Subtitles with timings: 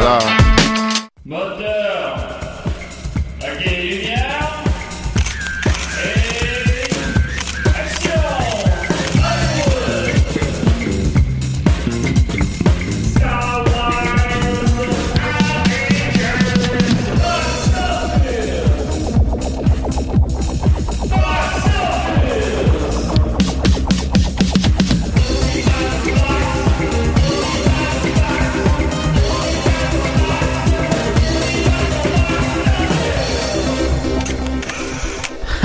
[0.00, 0.18] ça.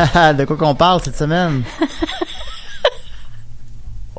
[0.38, 1.64] de quoi qu'on parle cette semaine?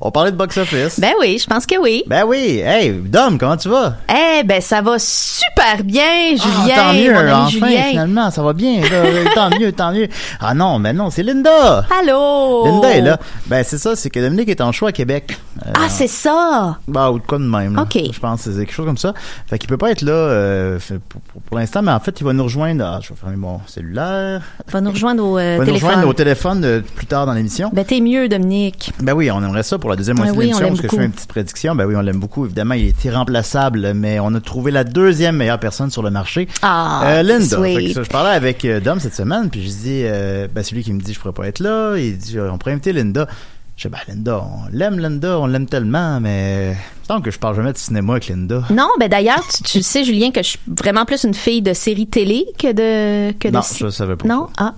[0.06, 1.00] On parlait de box-office.
[1.00, 2.02] Ben oui, je pense que oui.
[2.06, 2.60] Ben oui.
[2.62, 3.96] Hey, Dom, comment tu vas?
[4.10, 6.74] Eh ben ça va super bien, Julien.
[6.76, 7.82] Ah, tant mieux, mon ami enfin, Julien.
[7.88, 8.82] finalement, ça va bien.
[8.82, 9.30] là.
[9.34, 10.08] tant mieux, tant mieux.
[10.40, 11.86] Ah non, mais non, c'est Linda.
[12.00, 12.66] Allô?
[12.66, 13.18] Linda est là.
[13.46, 15.38] Ben c'est ça, c'est que Dominique est en choix à Québec.
[15.66, 16.76] Euh, Ah, c'est ça?
[16.86, 17.74] Bah, ou de quoi de même.
[17.74, 17.82] là.
[17.82, 17.98] OK.
[18.12, 19.14] Je pense que c'est quelque chose comme ça.
[19.46, 20.78] Fait qu'il peut pas être là euh,
[21.08, 22.84] pour, pour- pour l'instant, mais en fait, il va nous rejoindre.
[22.84, 24.42] Ah, je vais fermer mon cellulaire.
[24.70, 25.88] Va nous rejoindre au euh, il va nous téléphone.
[25.88, 27.70] rejoindre au téléphone euh, plus tard dans l'émission.
[27.72, 28.92] Ben t'es mieux, Dominique.
[29.00, 30.88] Ben oui, on aimerait ça pour la deuxième moitié de oui, on l'émission parce que
[30.90, 31.74] je fais une petite prédiction.
[31.74, 32.44] Ben oui, on l'aime beaucoup.
[32.44, 36.48] Évidemment, il est irremplaçable, mais on a trouvé la deuxième meilleure personne sur le marché.
[36.62, 37.56] Ah, Euh, Linda.
[37.56, 37.76] sweet.
[37.78, 40.62] Fait que ça, je parlais avec euh, Dom cette semaine, puis je dis, euh, ben
[40.62, 42.92] celui qui me dit je pourrais pas être là, il dit euh, on pourrait inviter
[42.92, 43.26] Linda.
[43.76, 46.76] Je dis ben Linda, on l'aime Linda, on l'aime tellement, mais
[47.08, 48.62] tant que je parle jamais de cinéma avec Linda.
[48.70, 51.72] Non, ben d'ailleurs, tu, tu sais, Julien, que je suis vraiment plus une fille de
[51.72, 53.64] série télé que de que Non, de.
[53.76, 54.28] je savais pas.
[54.28, 54.74] Non, ah.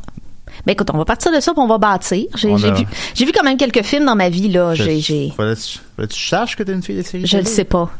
[0.66, 2.27] Ben écoute, on va partir de ça, puis on va bâtir.
[2.34, 4.75] J'ai a- vu, j'ai vu quand même quelques films dans ma vie là.
[4.75, 7.91] Je- J'ai, Fallait-tu fallait-tu que t'es une fille de série je le sais pas.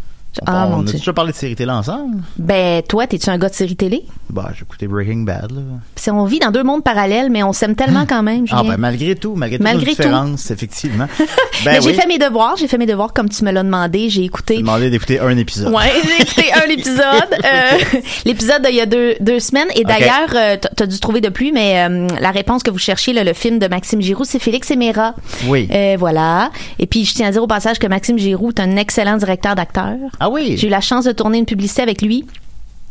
[0.43, 2.19] On, Ah on mon a déjà parlé de série télé ensemble?
[2.37, 4.05] Ben toi, t'es-tu un gars de série télé?
[4.31, 6.13] Bah, j'ai écouté Breaking Bad, là.
[6.13, 8.47] On vit dans deux mondes parallèles, mais on s'aime tellement quand même.
[8.47, 8.63] Julien.
[8.65, 10.09] Ah, ben, malgré tout, malgré, Malgré toutes tout.
[10.09, 11.07] nos différences, effectivement.
[11.19, 11.27] Mais
[11.65, 14.09] Ben j'ai fait mes devoirs, j'ai fait mes devoirs comme tu me l'as demandé.
[14.09, 14.59] J'ai écouté.
[14.59, 15.73] Demandé d'écouter un épisode.
[15.73, 19.69] Ouais, j'ai écouté un épisode, euh, l'épisode d'il y a deux, deux semaines.
[19.75, 23.25] Et d'ailleurs, euh, t'as- dû trouver depuis, mais euh, la réponse que vous cherchiez, là,
[23.25, 25.15] le film de Maxime Giroux, c'est Félix Éméra.
[25.47, 25.69] Oui.
[25.73, 26.51] Euh, voilà.
[26.79, 29.55] Et puis, je tiens à dire au passage que Maxime Giroux est un excellent directeur
[29.57, 29.97] d'acteurs.
[30.21, 30.57] Ah oui.
[30.57, 32.25] J'ai eu la chance de tourner une publicité avec lui.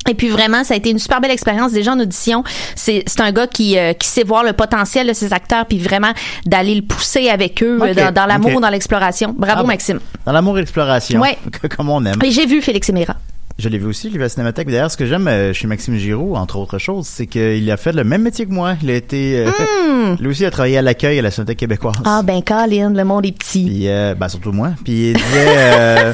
[0.07, 1.71] Et puis vraiment, ça a été une super belle expérience.
[1.71, 2.43] Déjà en audition,
[2.75, 6.11] c'est un gars qui euh, qui sait voir le potentiel de ses acteurs, puis vraiment
[6.45, 9.33] d'aller le pousser avec eux dans, dans l'amour, dans l'exploration.
[9.35, 9.67] Bravo Ah bon.
[9.67, 9.99] Maxime.
[10.25, 11.19] Dans l'amour et l'exploration.
[11.19, 11.37] Ouais.
[11.75, 12.19] Comme on aime.
[12.23, 13.15] Et j'ai vu Félix Éméra.
[13.57, 14.67] Je l'ai vu aussi, je l'ai vu à la Cinémathèque.
[14.67, 17.93] D'ailleurs, ce que j'aime euh, chez Maxime Giroux, entre autres choses, c'est qu'il a fait
[17.93, 18.75] le même métier que moi.
[18.83, 21.97] Il a été, euh, lui aussi, il a travaillé à l'accueil à la Cinémathèque québécoise.
[21.99, 22.03] Hmm.
[22.05, 23.63] Ah ben Colin, le monde est petit.
[23.63, 24.71] Puis, euh, ben, surtout moi.
[24.83, 26.13] Puis il disait,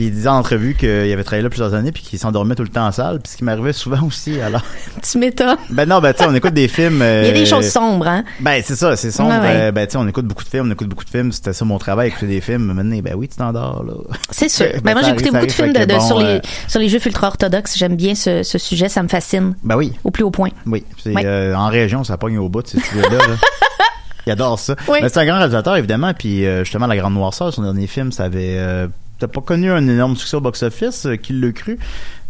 [0.00, 2.62] puis il disait en entrevue qu'il avait travaillé là plusieurs années puis qu'il s'endormait tout
[2.62, 3.20] le temps en salle.
[3.20, 4.40] Puis ce qui m'arrivait souvent aussi.
[4.40, 4.62] Alors,
[5.02, 5.58] Tu m'étonnes.
[5.68, 7.04] ben non, ben tu sais, on écoute des films.
[7.06, 8.24] Il y a des euh, choses sombres, hein?
[8.40, 9.28] Ben c'est ça, c'est sombre.
[9.42, 9.56] Ouais.
[9.56, 11.32] Euh, ben tu sais, on écoute beaucoup de films, on écoute beaucoup de films.
[11.32, 12.72] C'était ça mon travail, écouter des films.
[12.72, 13.92] Maintenant, ben oui, tu t'endors là.
[14.30, 14.68] C'est sûr.
[14.72, 17.04] Ben, Ben, moi, j'ai écouté beaucoup de films de, sur, les, euh, sur les juifs
[17.04, 17.76] ultra-orthodoxes.
[17.76, 19.54] J'aime bien ce, ce sujet, ça me fascine.
[19.62, 19.92] Ben oui.
[20.02, 20.48] Au plus haut point.
[20.64, 23.18] Oui, euh, en région, ça pogne au bout de ces studios-là.
[23.18, 23.34] là.
[24.26, 24.76] Il adore ça.
[24.88, 25.00] Oui.
[25.02, 28.12] Mais c'est un grand réalisateur, évidemment, puis euh, justement, La Grande Noirceur, son dernier film,
[28.12, 28.56] ça avait...
[28.56, 28.86] Euh,
[29.20, 31.78] T'as pas connu un énorme succès au box-office, euh, qu'il l'a cru,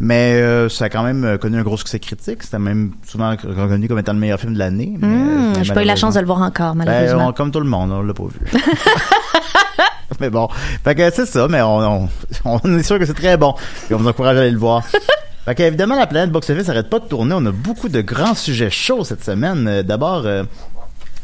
[0.01, 2.43] mais euh, ça a quand même euh, connu un gros succès critique.
[2.43, 4.93] C'était même souvent reconnu comme étant le meilleur film de l'année.
[5.01, 7.29] Hum, euh, j'ai pas eu la chance de le voir encore, Ben, malheureusement.
[7.29, 8.39] on- comme tout le monde, on l'a pas vu.
[10.19, 10.49] mais bon,
[10.83, 12.09] fait que c'est ça, mais on, on,
[12.63, 13.55] on est sûr que c'est très bon.
[13.89, 14.83] Et on vous encourage à aller le voir.
[15.45, 17.33] Fait que, évidemment, la planète box-office arrête pas de tourner.
[17.35, 19.81] On a beaucoup de grands sujets chauds cette semaine.
[19.81, 20.19] D'abord,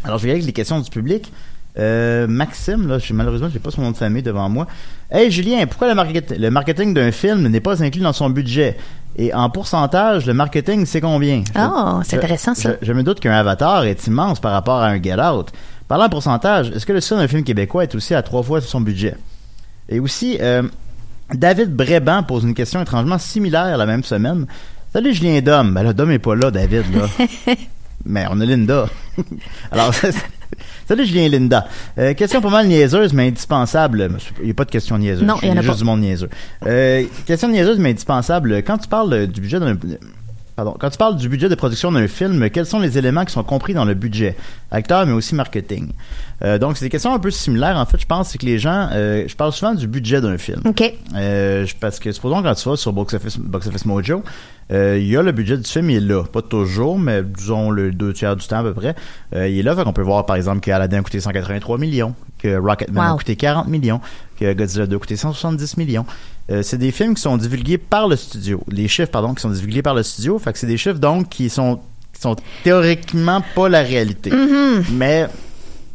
[0.04, 1.32] alors je vais aller avec les questions du public.
[1.80, 4.66] Euh, Maxime, là, j'ai- malheureusement, j'ai pas son nom de famille devant moi.
[5.12, 8.78] Hey Julien, pourquoi le, market- le marketing d'un film n'est pas inclus dans son budget?
[9.20, 11.44] Et en pourcentage, le marketing, c'est combien?
[11.56, 12.72] Ah, c'est Je- intéressant, ça.
[12.82, 15.48] Je, je me doute qu'un Avatar est immense par rapport à un Get Out.
[15.88, 18.60] Parlant en pourcentage, est-ce que le succès d'un film québécois est aussi à trois fois
[18.62, 19.16] son budget?
[19.90, 20.64] Et aussi, euh,
[21.34, 24.46] David Bréban pose une question étrangement similaire la même semaine.
[24.94, 25.74] Salut Julien Dom.
[25.74, 27.08] Ben là, Dom est pas là, David, là.
[28.06, 28.88] Mais on a Linda.
[29.72, 29.92] Alors,
[30.88, 31.68] salut Julien Linda.
[31.98, 34.10] Euh, question pas mal niaiseuse, mais indispensable.
[34.40, 35.24] Il n'y a pas de question niaiseuse.
[35.26, 35.78] Non, il y en a juste pas.
[35.78, 36.30] du monde niaiseux.
[36.66, 38.64] Euh, question niaiseuse, mais indispensable.
[38.64, 39.78] Quand tu parles euh, du budget d'un...
[40.58, 40.76] Pardon.
[40.80, 43.44] Quand tu parles du budget de production d'un film, quels sont les éléments qui sont
[43.44, 44.36] compris dans le budget?
[44.72, 45.90] Acteur, mais aussi marketing.
[46.44, 47.78] Euh, donc, c'est des questions un peu similaires.
[47.78, 48.90] En fait, je pense c'est que les gens...
[48.92, 50.62] euh, je parle souvent du budget d'un film.
[50.66, 50.94] OK.
[51.16, 54.24] Euh, parce que supposons quand tu vas sur Box Office, Box Office Mojo,
[54.72, 56.24] euh, il y a le budget du film, il est là.
[56.24, 58.96] Pas toujours, mais disons le deux tiers du temps à peu près.
[59.36, 62.16] Euh, il est là, fait qu'on peut voir par exemple qu'Aladdin a coûté 183 millions,
[62.40, 63.18] que Rocketman a Wow.
[63.20, 64.02] coûté 40 millions,
[64.40, 66.06] que Godzilla 2 a coûté 170 millions.
[66.50, 68.64] Euh, c'est des films qui sont divulgués par le studio.
[68.70, 70.40] Les chiffres, pardon, qui sont divulgués par le studio.
[70.40, 71.80] Fait que c'est des chiffres donc qui sont,
[72.14, 74.32] qui sont théoriquement pas la réalité.
[74.92, 75.28] Mais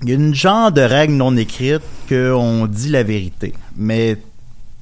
[0.02, 3.54] il y a une genre de règle non écrite qu'on dit la vérité.
[3.76, 4.19] Mais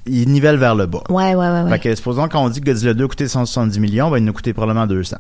[0.07, 1.05] il nivelle vers le bas.
[1.09, 1.63] Ouais, ouais, ouais.
[1.63, 1.71] ouais.
[1.71, 4.25] Fait que supposons quand on dit que Godzilla 2 a coûté 170 millions, ben il
[4.25, 5.19] nous coûté probablement 200.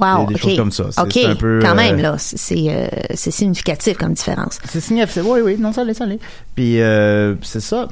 [0.00, 0.86] Wow, des choses comme ça.
[1.10, 2.16] C'est- un peu, quand euh, même, là.
[2.18, 4.58] C'est- C'est euh, c'est significatif comme différence.
[4.64, 5.22] C'est significatif.
[5.24, 6.18] Oui, oui, non, ça l'est, ça l'est.
[6.56, 7.88] Puis euh, c'est ça.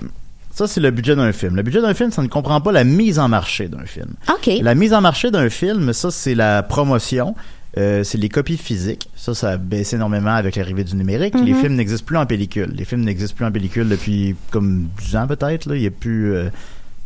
[0.54, 1.56] Ça, c'est le budget d'un film.
[1.56, 4.14] Le budget d'un film, ça ne comprend pas la mise en marché d'un film.
[4.28, 4.50] OK.
[4.62, 7.34] La mise en marché d'un film, ça, c'est la promotion.
[7.76, 9.08] euh, c'est les copies physiques.
[9.16, 11.34] Ça, ça a baissé énormément avec l'arrivée du numérique.
[11.44, 12.70] Les films n'existent plus en pellicule.
[12.72, 15.66] Les films n'existent plus en pellicule depuis comme 10 ans peut-être.
[15.66, 15.74] Là.
[15.74, 16.32] Il y a plus...
[16.34, 16.44] euh,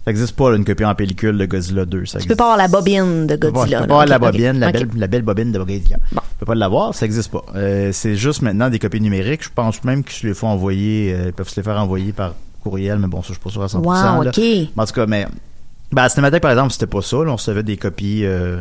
[0.05, 2.05] ça n'existe pas là, une copie en pellicule de Godzilla 2.
[2.05, 3.79] Ça Tu peux pas avoir la bobine de Godzilla.
[3.79, 5.97] tu peux pas avoir la bobine, la, belle, la belle bobine de Godzilla.
[6.13, 6.21] Bon.
[6.21, 7.45] Tu peux pas l'avoir, ça existe pas.
[7.55, 9.45] Euh, c'est juste maintenant des copies numériques.
[9.45, 12.35] Je pense même qu'ils se les font envoyer, ils peuvent se les faire envoyer par
[12.69, 13.79] courriel, mais bon, ça, je suis pas sûr à 100%.
[13.79, 14.31] Wow, là.
[14.31, 14.41] OK.
[14.77, 15.27] En tout cas, mais
[15.93, 17.17] ben, à Cinémathèque, par exemple, c'était pas ça.
[17.19, 17.31] là.
[17.33, 18.61] on recevait des copies, euh,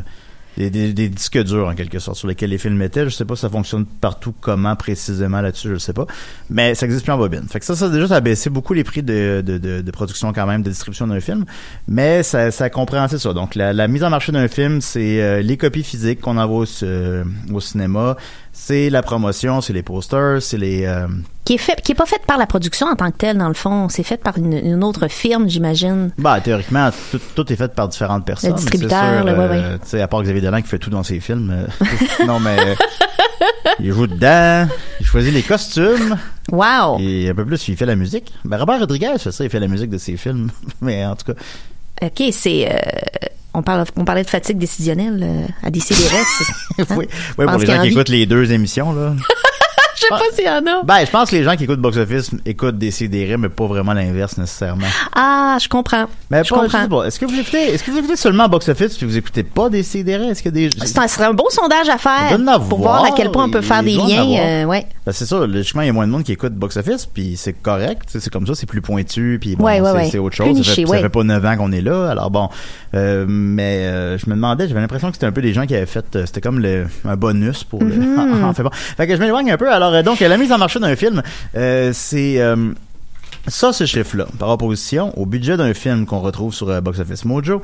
[0.56, 3.04] des, des- des disques durs, en quelque sorte, sur lesquels les films étaient.
[3.04, 6.08] Je sais pas si ça fonctionne partout, comment précisément là-dessus, je sais pas.
[6.50, 7.44] Mais ça existe plus en bobine.
[7.50, 9.92] Fait que ça, ça, déjà, ça a baissé beaucoup les prix de, de, de, de
[9.92, 11.46] production quand même, de distribution d'un film.
[11.88, 13.34] Mais ça, ça comprend c'est ça.
[13.34, 16.64] Donc, la, la mise en marché d'un film, c'est euh, les copies physiques qu'on envoie
[16.64, 17.24] au, euh,
[17.54, 18.16] au cinéma.
[18.60, 20.84] C'est la promotion, c'est les posters, c'est les...
[20.86, 21.08] euh,
[21.46, 23.48] Qui est, fait, qui est pas faite par la production en tant que telle, dans
[23.48, 23.88] le fond.
[23.88, 26.10] C'est fait par une, une autre firme, j'imagine.
[26.18, 28.56] Bah, théoriquement, tout, tout est fait par différentes personnes.
[28.56, 30.90] distributeur, c'est sûr, là, ouais, euh, Tu sais, à part Xavier Dolan qui fait tout
[30.90, 31.50] dans ses films.
[31.52, 32.76] euh, non, mais euh,
[33.80, 34.68] il joue dedans,
[35.00, 36.18] il choisit les costumes,
[36.52, 36.98] Wow!
[37.00, 38.34] et un peu plus, il fait la musique.
[38.44, 40.50] Ben, Robert Rodriguez fait ça, il fait la musique de ses films.
[40.82, 41.40] mais en tout cas,
[42.02, 42.68] OK, c'est...
[43.58, 46.00] on, parle, on parlait de fatigue décisionnelle euh, à décider
[46.78, 49.14] oui, oui, pour les gens qui écoutent les deux émissions, là.
[49.98, 50.84] Je sais pas s'il y en a.
[50.84, 53.66] Ben, je pense que les gens qui écoutent Box Office écoutent des CDR, mais pas
[53.66, 54.86] vraiment l'inverse nécessairement.
[55.16, 56.06] Ah, je comprends.
[56.30, 57.04] Mais je pas, comprends.
[57.04, 59.70] Est-ce que vous écoutez, est-ce que vous écoutez seulement Box Office puis vous écoutez pas
[59.70, 60.22] des CDR?
[60.24, 62.38] Est-ce a des, C'est un- Ce serait un beau sondage à faire
[62.70, 64.38] pour voir à quel point on peut faire des liens.
[64.40, 64.86] euh, ouais.
[65.06, 67.36] Ben, c'est ça, logiquement, il y a moins de monde qui écoute Box Office, puis
[67.38, 70.62] c'est correct, c'est comme ça, c'est plus pointu, puis bon, Ouais, ouais, c'est, autre chose.
[70.64, 72.50] ça, fait, ça fait pas 9 ans qu'on est là, alors bon.
[72.94, 75.76] Euh, mais euh, je me demandais, j'avais l'impression que c'était un peu des gens qui
[75.76, 77.96] avaient fait, c'était comme le, un bonus pour le...
[77.96, 78.44] Mm-hmm.
[78.44, 78.70] en fait bon.
[78.74, 79.72] Fait que je m'éloigne un peu.
[79.72, 81.22] Alors, euh, donc, la mise en marché d'un film,
[81.56, 82.40] euh, c'est...
[82.40, 82.74] euh,
[83.48, 87.24] ça, ce chiffre-là, par opposition au budget d'un film qu'on retrouve sur euh, Box Office
[87.24, 87.62] Mojo,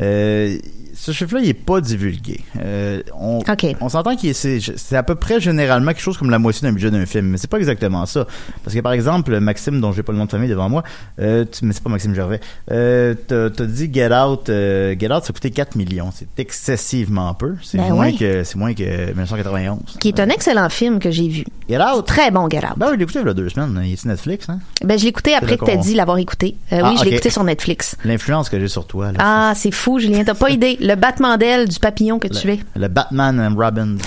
[0.00, 0.56] Euh,
[0.94, 2.40] ce chiffre-là, il est pas divulgué.
[2.60, 6.66] Euh, on s'entend que c'est c'est à peu près généralement quelque chose comme la moitié
[6.66, 8.26] d'un budget d'un film, mais c'est pas exactement ça.
[8.64, 10.82] Parce que par exemple, Maxime, dont j'ai pas le nom de famille devant moi,
[11.20, 12.40] euh, tu- mais c'est pas Maxime Gervais,
[12.72, 16.10] euh, t'as t'as dit Get Out, euh, Get Out, ça a coûté 4 millions.
[16.12, 17.54] C'est excessivement peu.
[17.62, 18.16] C'est Ben moins oui.
[18.16, 19.78] que c'est moins que 1991.
[20.00, 21.44] Qui est un excellent film que j'ai vu.
[21.68, 22.06] Get Out?
[22.06, 22.74] Très bon Get Out.
[22.76, 23.80] Ben oui, je l'ai écouté il y a deux semaines.
[23.84, 24.58] Il est sur Netflix, hein?
[24.84, 26.56] Ben, je l'ai écouté après que t'as dit l'avoir écouté.
[26.72, 27.96] Euh, Ah, oui, je l'ai écouté sur Netflix.
[28.04, 29.12] L'influence que j'ai sur toi.
[29.12, 30.24] Là, Ah, c'est fou, Julien.
[30.24, 30.76] T'as pas idée.
[30.80, 32.60] Le battement d'aile du papillon que tu es.
[32.76, 33.94] Le Batman and Robin.
[33.94, 34.02] du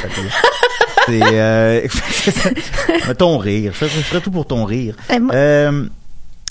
[1.07, 1.87] c'est euh,
[3.17, 3.73] ton rire.
[3.79, 4.95] Je ferais, tout pour ton rire.
[5.09, 5.85] Eh, Euh,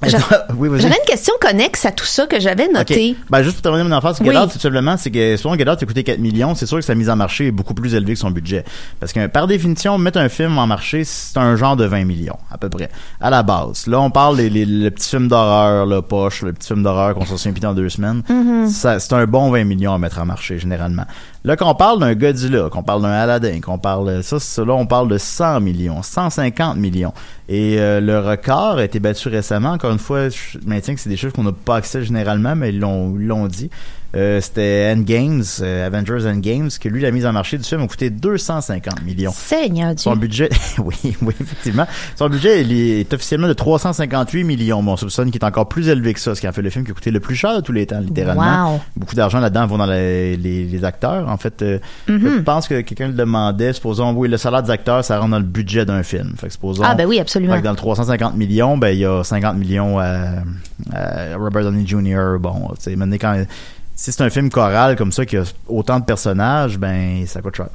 [0.57, 0.69] oui.
[0.77, 3.17] J'avais une question connexe à tout ça que j'avais noté.
[3.29, 4.31] Ben, juste pour terminer mon enfance, Oui.
[4.31, 6.79] Get Out, tout simplement, c'est que souvent Get Out a coûté 4 millions, c'est sûr
[6.79, 8.65] que sa mise en marché est beaucoup plus élevée que son budget.
[8.99, 12.39] Parce que par définition, mettre un film en marché, c'est un genre de 20 millions,
[12.51, 12.89] à peu près.
[13.21, 13.87] À la base.
[13.87, 17.15] Là, on parle des les, le petit film d'horreur, le poche, le petit film d'horreur
[17.15, 18.23] qu'on plus dans deux semaines.
[18.69, 21.05] Ça, c'est un bon 20 millions à mettre en marché, généralement.
[21.43, 25.09] Là, qu'on parle d'un Godzilla, qu'on parle d'un Aladdin, qu'on parle, ça, là, on parle
[25.09, 27.15] de 100 millions, 150 millions.
[27.49, 29.71] Et euh, le record a été battu récemment.
[29.71, 32.69] Encore une fois, je maintiens que c'est des chiffres qu'on n'a pas accès généralement, mais
[32.69, 33.71] ils l'ont dit.
[34.17, 37.87] Euh, c'était Endgames, euh, Avengers Endgames, que lui, la mise en marché du film a
[37.87, 39.33] coûté 250 millions.
[39.33, 40.03] Seigneur Dieu.
[40.03, 40.49] Son budget,
[40.79, 41.87] oui, oui, effectivement.
[42.17, 44.83] Son budget, il est officiellement de 358 millions.
[44.83, 46.71] Bon, on soupçonne qu'il est encore plus élevé que ça, ce qui en fait le
[46.71, 48.75] film qui a coûté le plus cher de tous les temps, littéralement.
[48.75, 48.81] Wow.
[48.97, 51.29] Beaucoup d'argent là-dedans vont dans les, les, les acteurs.
[51.29, 52.37] En fait, euh, Mm-hmm.
[52.37, 53.73] je pense que quelqu'un le demandait.
[53.73, 56.35] Supposons, oui, le salaire des acteurs, ça rentre dans le budget d'un film.
[56.37, 56.83] Fait que supposons.
[56.85, 57.55] Ah, ben oui, absolument.
[57.55, 60.43] Fait que dans le 350 millions, ben, il y a 50 millions à,
[60.93, 62.39] à Robert Downey Jr.
[62.41, 63.45] Bon, tu sais, maintenant, quand,
[64.03, 67.57] si c'est un film choral comme ça qui a autant de personnages, ben, ça coûte
[67.57, 67.67] cher.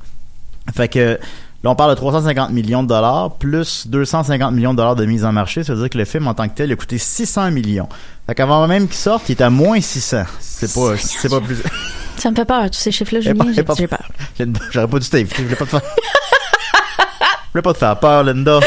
[0.76, 1.20] Fait que,
[1.64, 5.24] là, on parle de 350 millions de dollars plus 250 millions de dollars de mise
[5.24, 5.64] en marché.
[5.64, 7.88] Ça veut dire que le film, en tant que tel, a coûté 600 millions.
[8.26, 10.24] Fait qu'avant même qu'il sorte, il est à moins 600.
[10.40, 11.58] C'est pas, c'est pas plus.
[12.18, 13.64] Ça me fait peur, tous ces chiffres-là, Eh, pas- Julien.
[13.78, 14.10] J'ai peur.
[14.40, 15.36] Linda, J'aurais pas dû t'inviter.
[15.38, 15.82] Je voulais pas te faire.
[17.46, 18.60] Je voulais pas te faire peur, Linda.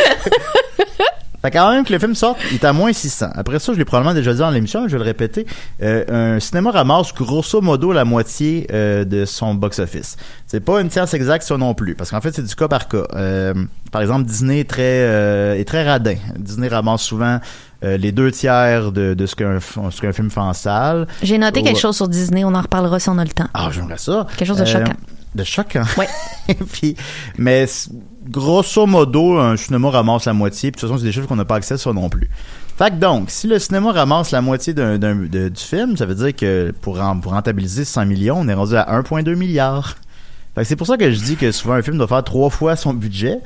[1.43, 3.29] Fait quand même que le film sorte, il est à moins 600.
[3.35, 5.47] Après ça, je l'ai probablement déjà dit dans l'émission, mais je vais le répéter.
[5.83, 10.17] Euh, un cinéma ramasse grosso modo la moitié euh, de son box-office.
[10.47, 12.89] C'est pas une tierce exacte ça non plus, parce qu'en fait c'est du cas par
[12.89, 13.05] cas.
[13.15, 13.55] Euh,
[13.93, 16.17] par exemple, Disney est très est très radin.
[16.37, 17.41] Disney ramasse souvent
[17.85, 21.07] euh, les deux tiers de, de ce qu'un film fait en salle.
[21.23, 22.45] J'ai noté quelque chose sur Disney.
[22.45, 23.47] On en reparlera si on a le temps.
[23.55, 24.27] Ah, j'aimerais ça.
[24.37, 24.95] Quelque chose de choquant.
[25.37, 25.85] De choquant.
[25.97, 26.09] Ouais.
[26.73, 26.97] puis,
[27.37, 27.67] mais
[28.29, 30.71] grosso modo, un cinéma ramasse la moitié.
[30.71, 32.29] Puis de toute façon, c'est des chiffres qu'on n'a pas accès à ça non plus.
[32.77, 36.07] Fait que donc, si le cinéma ramasse la moitié d'un, d'un- de- du film, ça
[36.07, 39.97] veut dire que pour, ren- pour rentabiliser 100 millions, on est rendu à 1,2 milliard.
[40.55, 42.51] Fait que c'est pour ça que je dis que souvent un film doit faire trois
[42.51, 43.39] fois son budget.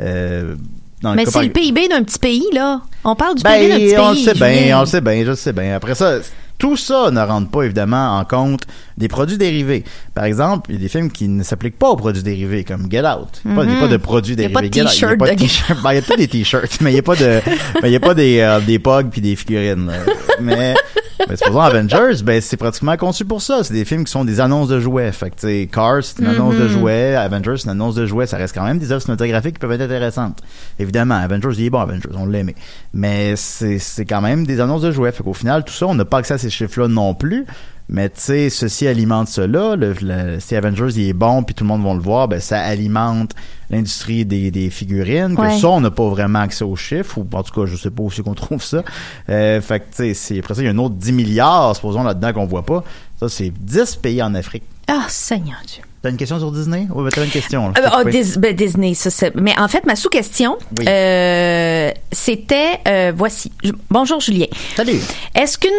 [0.00, 0.56] Euh,
[1.02, 2.80] Mais c'est le PIB d'un petit pays, là.
[3.04, 4.24] On parle du PIB d'un ben, petit on le pays.
[4.24, 5.74] sait bien, on le sait bien, je le sais bien.
[5.76, 6.18] Après ça,
[6.58, 8.62] tout ça ne rentre pas évidemment en compte
[8.96, 9.84] des produits dérivés.
[10.14, 12.90] Par exemple, il y a des films qui ne s'appliquent pas aux produits dérivés, comme
[12.90, 13.40] Get Out.
[13.44, 14.70] Il n'y a, a pas de produits Il y a dérivés.
[14.72, 15.78] Il y a pas de t-shirt.
[15.82, 17.40] Ben, il y a peut-être des t-shirts, mais il n'y a pas de,
[17.82, 19.86] il y a pas des, euh, des pogs puis des figurines.
[19.86, 19.94] là.
[20.40, 20.74] Mais,
[21.28, 23.62] mais supposons Avengers, ben, c'est pratiquement conçu pour ça.
[23.62, 25.12] C'est des films qui sont des annonces de jouets.
[25.12, 26.58] Fait que, tu sais, Cars, c'est une annonce Mm-hmm.
[26.58, 27.14] de jouets.
[27.16, 28.26] Avengers, c'est une annonce de jouets.
[28.26, 30.40] Ça reste quand même des œuvres cinématographiques qui peuvent être intéressantes.
[30.78, 32.10] Évidemment, Avengers, il est bon, Avengers.
[32.14, 32.54] On l'aimait.
[32.92, 35.12] Mais c'est, c'est quand même des annonces de jouets.
[35.12, 37.46] Fait qu'au final, tout ça, on n'a pas accès à ces chiffres-là non plus.
[37.88, 39.76] Mais tu sais, ceci alimente cela.
[39.76, 42.40] Le, le- si Avengers il est bon puis tout le monde va le voir, ben
[42.40, 43.32] ça alimente
[43.70, 45.36] l'industrie des, des figurines.
[45.36, 47.18] Que ça, on n'a pas vraiment accès aux chiffres.
[47.18, 48.82] Ou en tout cas, je sais pas où c'est qu'on trouve ça.
[49.28, 52.02] Euh, fait que tu sais, après ça, il y a un autre 10 milliards, supposons
[52.02, 52.82] là-dedans qu'on voit pas.
[53.20, 54.64] Ça, c'est 10 pays en Afrique.
[54.88, 55.82] Ah, Seigneur Dieu.
[56.04, 56.86] T'as une question sur Disney?
[56.94, 57.68] Oui, ben, t'as une question.
[57.70, 57.90] là.
[57.94, 58.10] Oh, coupé.
[58.22, 60.84] Dis- ben, Disney, ça, c'est- mais en fait, ma sous-question, Oui.
[60.86, 63.50] euh, c'était, euh, voici.
[63.64, 64.44] Je- Bonjour Julien.
[64.76, 65.00] Salut!
[65.34, 65.70] Est-ce qu'une,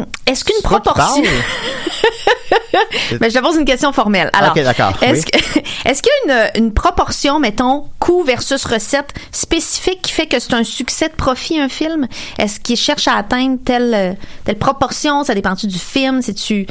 [0.00, 1.22] euh, est-ce qu'une proportion,
[3.20, 4.28] ben, je te pose une question formelle.
[4.32, 5.30] Alors, Ok, d'accord, Est-ce oui.
[5.30, 5.38] que,
[5.88, 10.40] est-ce qu'il y a une, une proportion, mettons, coût versus recette spécifique qui fait que
[10.40, 12.08] c'est un succès de profit un film?
[12.38, 15.22] Est-ce qu'il cherche à atteindre telle, telle proportion?
[15.22, 16.22] Ça dépend-tu du film?
[16.22, 16.66] C'est-tu,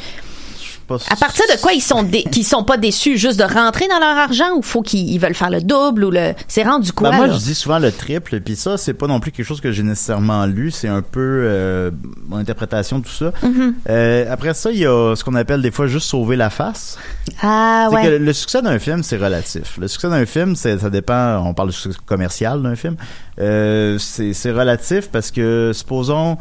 [0.86, 3.16] Pas- à partir de quoi ils sont dé- qu'ils sont pas déçus?
[3.18, 6.10] Juste de rentrer dans leur argent ou faut qu'ils ils veulent faire le double ou
[6.10, 7.32] le c'est rendu quoi Ben, moi, là?
[7.34, 9.82] je dis souvent le triple, puis ça, c'est pas non plus quelque chose que j'ai
[9.82, 11.90] nécessairement lu, c'est un peu euh,
[12.28, 13.32] mon interprétation de tout ça.
[13.42, 13.72] Mm-hmm.
[13.88, 16.98] Euh, après ça, il y a ce qu'on appelle des fois juste sauver la face.
[17.42, 18.02] Ah ouais.
[18.02, 19.78] que le succès d'un film, c'est relatif.
[19.78, 22.96] Le succès d'un film, ça dépend, on parle du succès commercial d'un film,
[23.40, 26.36] euh, c'est relatif parce que, supposons,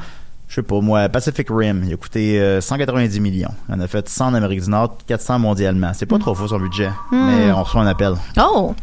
[0.53, 3.49] je sais pas moi, Pacific Rim, il a coûté euh, 190 millions.
[3.67, 5.91] Il en a fait 100 en Amérique du Nord, 400 mondialement.
[5.95, 8.13] C'est pas trop faux son budget, mais on reçoit un appel.
[8.39, 8.75] Oh.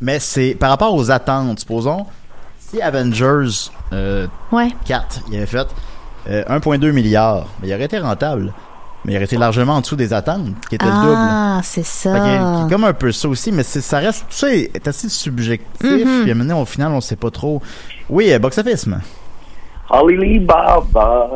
[0.00, 2.06] Mais c'est par rapport aux attentes, supposons,
[2.58, 4.70] si Avengers euh, Ouais.
[4.86, 5.66] 4, il avait fait
[6.30, 8.54] euh, 1,2 milliard, mais il aurait été rentable.
[9.04, 11.16] mais il aurait été largement en dessous des attentes, qui était le double.
[11.18, 12.62] Ah, c'est Fait ça.
[12.64, 16.06] a comme un peu ça aussi, mais ça reste, tout ça est, assez subjectif.
[16.06, 16.22] Mhm.
[16.22, 17.60] Puis maintenant, au final, on sait pas trop.
[18.08, 18.86] Oui, euh, box office.
[18.86, 18.96] mais
[19.90, 21.28] Alibaba.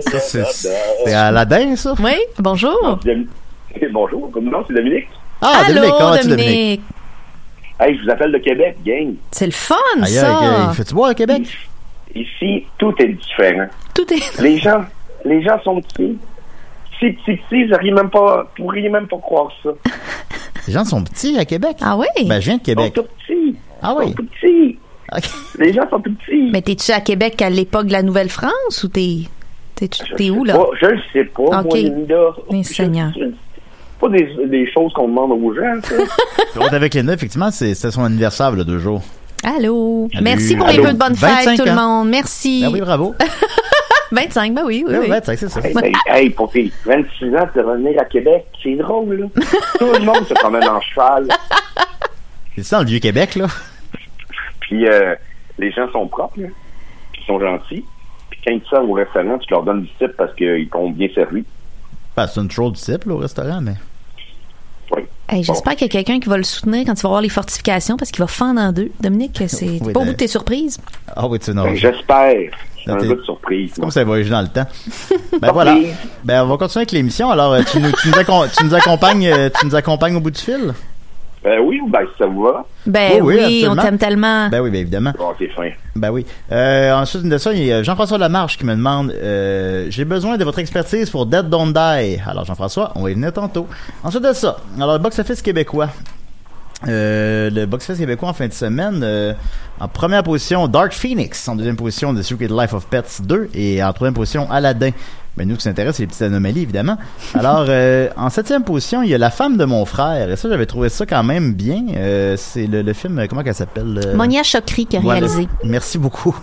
[0.00, 0.44] Ça, c'est
[1.04, 1.94] c'est Aladdin, ça?
[2.02, 2.98] Oui, bonjour.
[3.92, 5.08] Bonjour, comme nom, c'est Dominique.
[5.40, 6.82] Ah, Allô, Dominique, comment vas-tu, Dominique?
[7.80, 9.14] Hey, je vous appelle de Québec, gang.
[9.32, 10.38] C'est le fun, Aïe, ça.
[10.38, 10.74] aïe.
[10.74, 11.42] Fais-tu boire à Québec?
[12.14, 13.66] Ici, tout est différent.
[13.94, 14.38] Tout est.
[14.42, 14.84] Les gens,
[15.24, 16.16] les gens sont petits.
[17.00, 19.70] Si petits, petits, vous n'auriez même pas, vous pourriez même pas croire ça.
[20.68, 21.78] Les gens sont petits à Québec?
[21.80, 22.06] Ah oui?
[22.26, 22.92] Ben, je viens de Ils sont Québec.
[22.94, 23.56] tout petits.
[23.82, 24.08] Ah Ils oui?
[24.10, 24.78] sont tout petits.
[25.58, 26.50] Les gens sont tout petits.
[26.52, 29.18] Mais t'es-tu à Québec à l'époque de la Nouvelle-France ou t'es.
[29.74, 30.54] T'es, t'es où, là?
[30.54, 31.74] Pas- je ne sais pas, moi, Ok.
[31.74, 32.34] Linda.
[32.50, 33.10] Mais Je- Seigneur.
[33.18, 33.24] je-
[34.00, 36.64] Pas des, des choses qu'on demande aux gens, ça.
[36.76, 39.00] Avec Linda, effectivement, c'est c'était son anniversaire, là, deux jours.
[39.44, 40.08] Allô?
[40.12, 40.24] Salut.
[40.24, 40.76] Merci pour Allô?
[40.76, 42.08] les vœux de bonne fête, 25 tout le monde.
[42.10, 42.62] Merci.
[42.62, 43.14] Ben oui, bravo.
[44.12, 44.94] 25, ben oui, oui.
[45.00, 45.08] oui.
[45.10, 45.60] Ouais, c'est c'est ça.
[46.14, 49.26] hey, pour tes 26 ans, de revenir à Québec, c'est drôle, là.
[49.78, 51.28] Tout le monde se promène en cheval.
[52.54, 53.46] C'est ça, le Vieux-Québec, là?
[54.72, 55.14] Puis euh,
[55.58, 56.48] les gens sont propres, là.
[57.12, 57.84] Puis ils sont gentils.
[58.30, 61.08] Puis quand ils sortent au restaurant, tu leur donnes du type parce qu'ils t'ont bien
[61.14, 61.44] servi.
[62.16, 63.74] Ben, c'est une troll du type, là, au restaurant, mais...
[64.94, 65.02] Oui.
[65.28, 67.28] Hey, J'espère qu'il y a quelqu'un qui va le soutenir quand il va voir les
[67.30, 68.90] fortifications parce qu'il va fendre en deux.
[69.00, 70.78] Dominique, c'est Oui, pas au ben- bout de tes surprises.
[71.14, 71.64] Ah oui, tu sais, non.
[71.64, 72.50] Ben, J'espère.
[72.84, 73.70] C'est Non, un peu de surprise.
[73.74, 74.66] C'est comme ça voyage dans le temps.
[75.40, 75.76] Ben voilà.
[76.24, 77.30] Ben on va continuer avec l'émission.
[77.30, 80.20] Alors euh, tu nous, tu nous, accom- tu nous accompagnes, euh, tu nous accompagnes au
[80.20, 80.74] bout du fil?
[81.44, 82.64] Ben oui, ben ça vous va.
[82.86, 84.48] Ben Oui, oui, oui, on t'aime tellement.
[84.48, 85.12] Ben oui, ben évidemment.
[85.18, 85.70] Bon, c'est fin.
[85.96, 86.24] Ben oui.
[86.52, 90.36] Euh, ensuite de ça, il y a Jean-François Lamarche qui me demande euh, J'ai besoin
[90.36, 92.20] de votre expertise pour Dead Don't Die.
[92.26, 93.66] Alors Jean-François, on va y venir tantôt.
[94.04, 95.88] Ensuite de ça, alors le box-office québécois.
[96.88, 99.34] Euh, le box-office québécois en fin de semaine, euh,
[99.80, 101.48] en première position, Dark Phoenix.
[101.48, 103.50] En deuxième position, The Secret Life of Pets 2.
[103.54, 104.90] Et en troisième position, Aladdin.
[105.36, 106.98] Mais nous, ce qui nous intéresse, c'est les petites anomalies, évidemment.
[107.34, 110.30] Alors, euh, en septième position, il y a La femme de mon frère.
[110.30, 111.84] Et ça, j'avais trouvé ça quand même bien.
[111.96, 115.20] Euh, c'est le, le film, comment qu'elle s'appelle euh, Monia Chokri qui a voilà.
[115.20, 115.48] réalisé.
[115.64, 116.36] Merci beaucoup.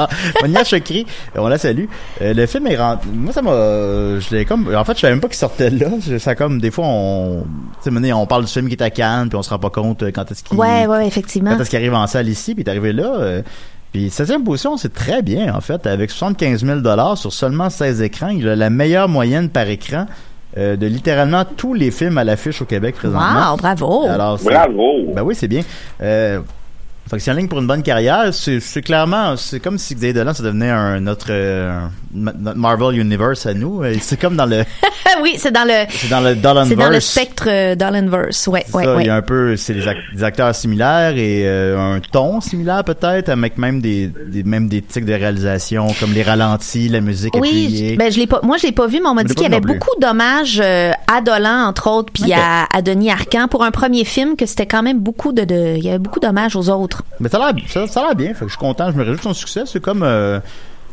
[0.42, 1.86] Monia Chokri, on la salue.
[2.22, 3.08] Euh, le film est rentré.
[3.12, 3.50] Moi, ça m'a.
[3.50, 4.74] Je l'ai comme.
[4.74, 5.88] En fait, je savais même pas qu'il sortait là.
[6.18, 7.44] Ça comme des fois, on.
[7.82, 9.70] Tu sais, on parle du film qui est à Cannes, puis on se rend pas
[9.70, 10.56] compte euh, quand est-ce qu'il.
[10.56, 11.52] Ouais, ouais, effectivement.
[11.52, 13.42] Quand est-ce qu'il arrive en salle ici, puis il est arrivé là.
[13.96, 18.02] Puis septième position, c'est très bien en fait, avec 75 000 dollars sur seulement 16
[18.02, 18.28] écrans.
[18.28, 20.04] Il a la meilleure moyenne par écran
[20.58, 23.52] euh, de littéralement tous les films à l'affiche au Québec présentement.
[23.52, 24.04] Wow, bravo.
[24.06, 25.14] Alors, Bravo.
[25.14, 25.62] Ben oui, c'est bien.
[26.02, 26.40] Euh,
[27.08, 28.32] fait que c'est en ligne pour une bonne carrière.
[28.32, 31.80] C'est c'est clairement, c'est comme si Xavier Dolan, ça devenait un, notre, euh,
[32.14, 33.82] notre Marvel Universe à nous.
[34.00, 34.64] C'est comme dans le,
[35.22, 35.84] oui, c'est dans le.
[35.90, 36.68] c'est dans le Dolanverse.
[36.68, 38.46] C'est dans le spectre euh, Dolanverse.
[38.48, 39.02] Ouais, ouais, Ça, ouais.
[39.04, 42.40] Il y a un peu, c'est des, ac- des acteurs similaires et euh, un ton
[42.40, 47.00] similaire peut-être, avec même des, des même des tics de réalisation comme les ralentis, la
[47.00, 47.88] musique Oui, appuyée.
[47.90, 48.40] j- ben je l'ai pas.
[48.42, 50.90] Moi, je l'ai pas vu, mais on m'a dit qu'il y avait beaucoup d'hommages euh,
[51.06, 54.66] à Dolan, entre autres, puis à, à Denis Arcand pour un premier film que c'était
[54.66, 56.95] quand même beaucoup de, de- il y avait beaucoup d'hommages aux autres.
[57.20, 58.28] Mais ça a l'air, ça, ça a l'air bien.
[58.34, 58.90] Fait que je suis content.
[58.90, 59.62] Je me réjouis de son succès.
[59.66, 60.38] C'est comme euh,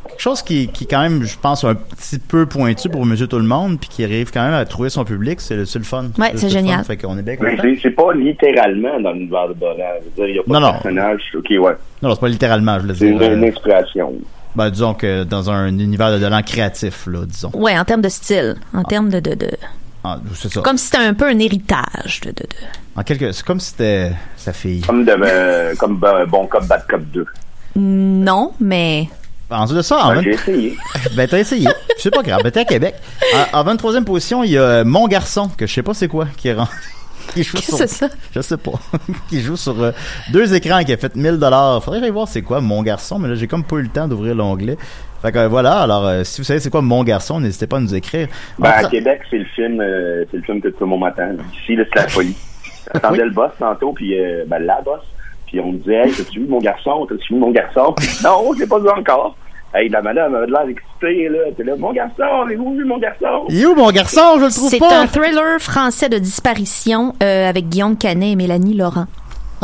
[0.08, 3.38] quelque chose qui, qui quand même, je pense, un petit peu pointu pour Monsieur Tout
[3.39, 5.42] le Monde, puis qui arrive quand même à trouver son public.
[5.42, 6.06] C'est le, c'est le fun.
[6.18, 6.78] Ouais, c'est génial.
[6.80, 6.84] fun.
[6.84, 7.63] Fait qu'on est bien Mais content.
[7.63, 9.76] c'est- c'est pas littéralement dans l'univers de Dolan.
[10.02, 10.72] Je veux dire, il y a pas Non, de non.
[10.74, 11.22] personnage.
[11.38, 11.60] OK, ouais.
[12.02, 13.12] Non, non, c'est pas littéralement, je le C'est dis.
[13.12, 14.13] une, une inspiration.
[14.56, 17.50] Ben, disons que dans un univers de talent créatif, là, disons.
[17.56, 19.50] Ouais, en termes de style, en termes de, de, de
[20.04, 20.62] Ah, c'est ça.
[20.62, 22.48] comme si c'était un peu un héritage de, de, de.
[22.96, 24.82] En quelque, c'est comme si c'était sa fille.
[24.82, 27.26] Comme, de, euh, comme euh, Bon Cop, Bad Cop 2.
[27.76, 29.08] Non, mais
[29.50, 30.78] Ensuite de ça, en Ben, vingt- J'ai essayé.
[31.16, 31.68] ben t'as essayé.
[31.98, 32.42] C'est pas grave.
[32.44, 32.96] Ben t'es à Québec.
[33.54, 36.28] En, en 23e position, il y a Mon Garçon, que je sais pas c'est quoi,
[36.38, 36.76] qui est rentré.
[37.33, 38.09] Qui joue qu'est-ce sur, ça?
[38.31, 38.73] Je sais pas.
[39.29, 39.91] qui joue sur euh,
[40.31, 41.83] deux écrans et qui a fait 1000 dollars.
[41.83, 43.89] Faudrait que j'aille voir c'est quoi Mon Garçon, mais là j'ai comme pas eu le
[43.89, 44.77] temps d'ouvrir l'onglet.
[45.23, 47.77] Fait que euh, voilà, alors euh, si vous savez c'est quoi Mon Garçon, n'hésitez pas
[47.77, 48.27] à nous écrire.
[48.59, 51.31] Ben, à Québec, c'est le film, euh, c'est le film que tout le monde m'attend.
[51.62, 52.36] Ici, là, c'est la folie.
[52.93, 54.99] J'attendais le boss tantôt, puis euh, ben, la boss,
[55.47, 57.05] puis on me disait, hey, t'as-tu vu mon garçon?
[57.07, 57.95] T'as-tu vu mon garçon?
[58.21, 59.38] non, j'ai pas vu encore.
[59.75, 61.39] Hey, la madame avait l'air excitée, là.
[61.57, 63.45] T'es là, mon garçon, avez-vous vu mon garçon?
[63.49, 64.21] Il est où mon garçon?
[64.39, 65.01] Je le trouve c'est pas.
[65.01, 69.07] un thriller français de disparition euh, avec Guillaume Canet et Mélanie Laurent.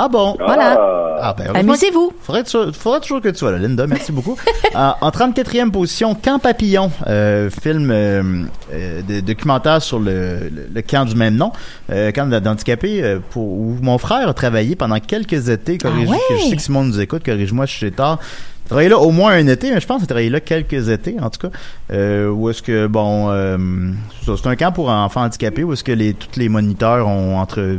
[0.02, 0.36] Ah bon?
[0.40, 0.78] Voilà.
[1.22, 2.14] Ah, ben, heureusement Amusez-vous.
[2.22, 3.86] Faudrait, toujours que tu sois là, Linda.
[3.86, 4.38] Merci beaucoup.
[4.74, 10.70] en, en 34e position, Camp Papillon, euh, film euh, euh, de, documentaire sur le, le,
[10.74, 11.52] le camp du même nom,
[11.92, 15.78] euh, camp d'handicapés, euh, pour, où mon frère a travaillé pendant quelques étés.
[15.78, 16.38] Corrige, Ah ouais?
[16.40, 18.20] Je sais que Simon nous écoute, corrige-moi si j'ai tard.
[18.70, 21.16] Travaillé là au moins un été, mais je pense qu'il a travaillé là quelques étés,
[21.20, 21.58] en tout cas.
[21.92, 23.58] Euh, où est-ce que, bon, euh,
[24.20, 27.08] c'est ça, c'est un camp pour enfants handicapés, où est-ce que les, tous les moniteurs
[27.08, 27.78] ont entre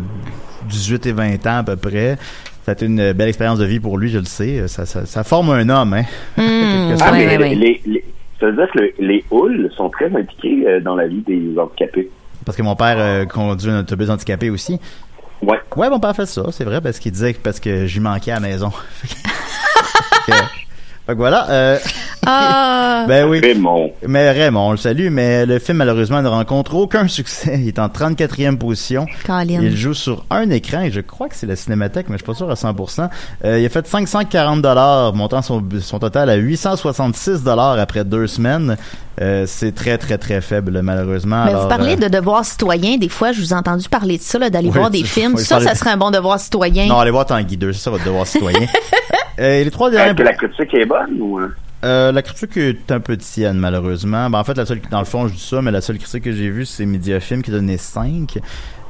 [0.68, 2.18] 18 et 20 ans à peu près.
[2.66, 4.66] Ça a été une belle expérience de vie pour lui, je le sais.
[4.68, 6.02] Ça, ça, ça forme un homme, hein.
[6.36, 7.54] Hmm, Ah, mais ouais.
[7.54, 8.04] les- les-
[8.40, 11.56] Ça veut dire que le- les houles sont très impliqués euh, dans la vie des
[11.58, 12.10] handicapés.
[12.44, 14.78] Parce que mon père euh, conduit un autobus handicapé aussi.
[15.42, 15.58] Ouais.
[15.76, 18.32] Ouais, mon père fait ça, c'est vrai, parce qu'il disait que parce que j'y manquais
[18.32, 18.72] à la maison.
[21.10, 21.50] fait, que, voilà.
[21.50, 21.78] Euh,
[22.26, 23.04] Ah.
[23.08, 23.40] ben oui.
[23.40, 23.92] Raymond.
[24.06, 27.58] Mais Raymond, on le salue, mais le film malheureusement ne rencontre aucun succès.
[27.60, 29.06] Il est en 34e position.
[29.24, 29.60] Colin.
[29.62, 32.26] Il joue sur un écran et je crois que c'est la Cinémathèque, mais je suis
[32.26, 33.08] pas sûr à 100%.
[33.44, 38.26] Euh, il a fait 540 dollars, montant son, son total à 866 dollars après deux
[38.26, 38.76] semaines.
[39.20, 41.44] Euh, c'est très très très faible malheureusement.
[41.44, 42.96] Mais Alors, vous parlez euh, de devoir citoyen.
[42.96, 45.34] Des fois, je vous ai entendu parler de ça, là, d'aller Oui, voir des films.
[45.36, 46.86] oui, Ça, parler- ça serait un bon devoir citoyen.
[46.86, 48.66] Non, allez voir Tanguy 2, c'est ça votre devoir citoyen.
[49.38, 50.08] Euh, et les trois dernières...
[50.10, 51.40] Est-ce que la critique est bonne ou...
[51.84, 52.12] euh?
[52.12, 54.28] La critique est un peu tienne, malheureusement.
[54.30, 56.24] Ben, en fait, la seule, dans le fond, je dis ça, mais la seule critique
[56.24, 58.38] que j'ai vue, c'est Mediafilm qui a donné 5.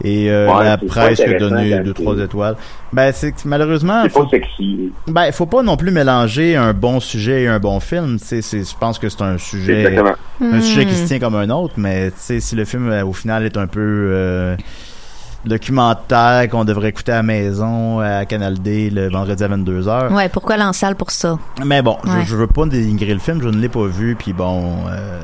[0.03, 2.57] Et euh, Ouais, la presse qui a donné quand 2-3 c'est- étoiles.
[2.93, 4.03] Ben, c'est que malheureusement...
[4.05, 4.91] C'est faut- pas sexy.
[5.07, 8.19] Ben, faut pas non plus mélanger un bon sujet et un bon film.
[8.19, 10.15] Tu sais, c'est, je pense que c'est un sujet, Exactement.
[10.41, 10.61] un Hmm.
[10.63, 13.13] sujet qui se tient comme un autre, mais tu sais, si le film euh, au
[13.13, 14.57] final est un peu euh,
[15.45, 20.13] documentaire qu'on devrait écouter à la maison à Canal D le vendredi à 22h.
[20.13, 21.39] Ouais, pourquoi aller en salle pour ça?
[21.65, 22.23] Mais bon, Ouais.
[22.25, 24.75] je, je veux pas dénigrer le film, je ne l'ai pas vu, puis bon.
[24.91, 25.21] Euh,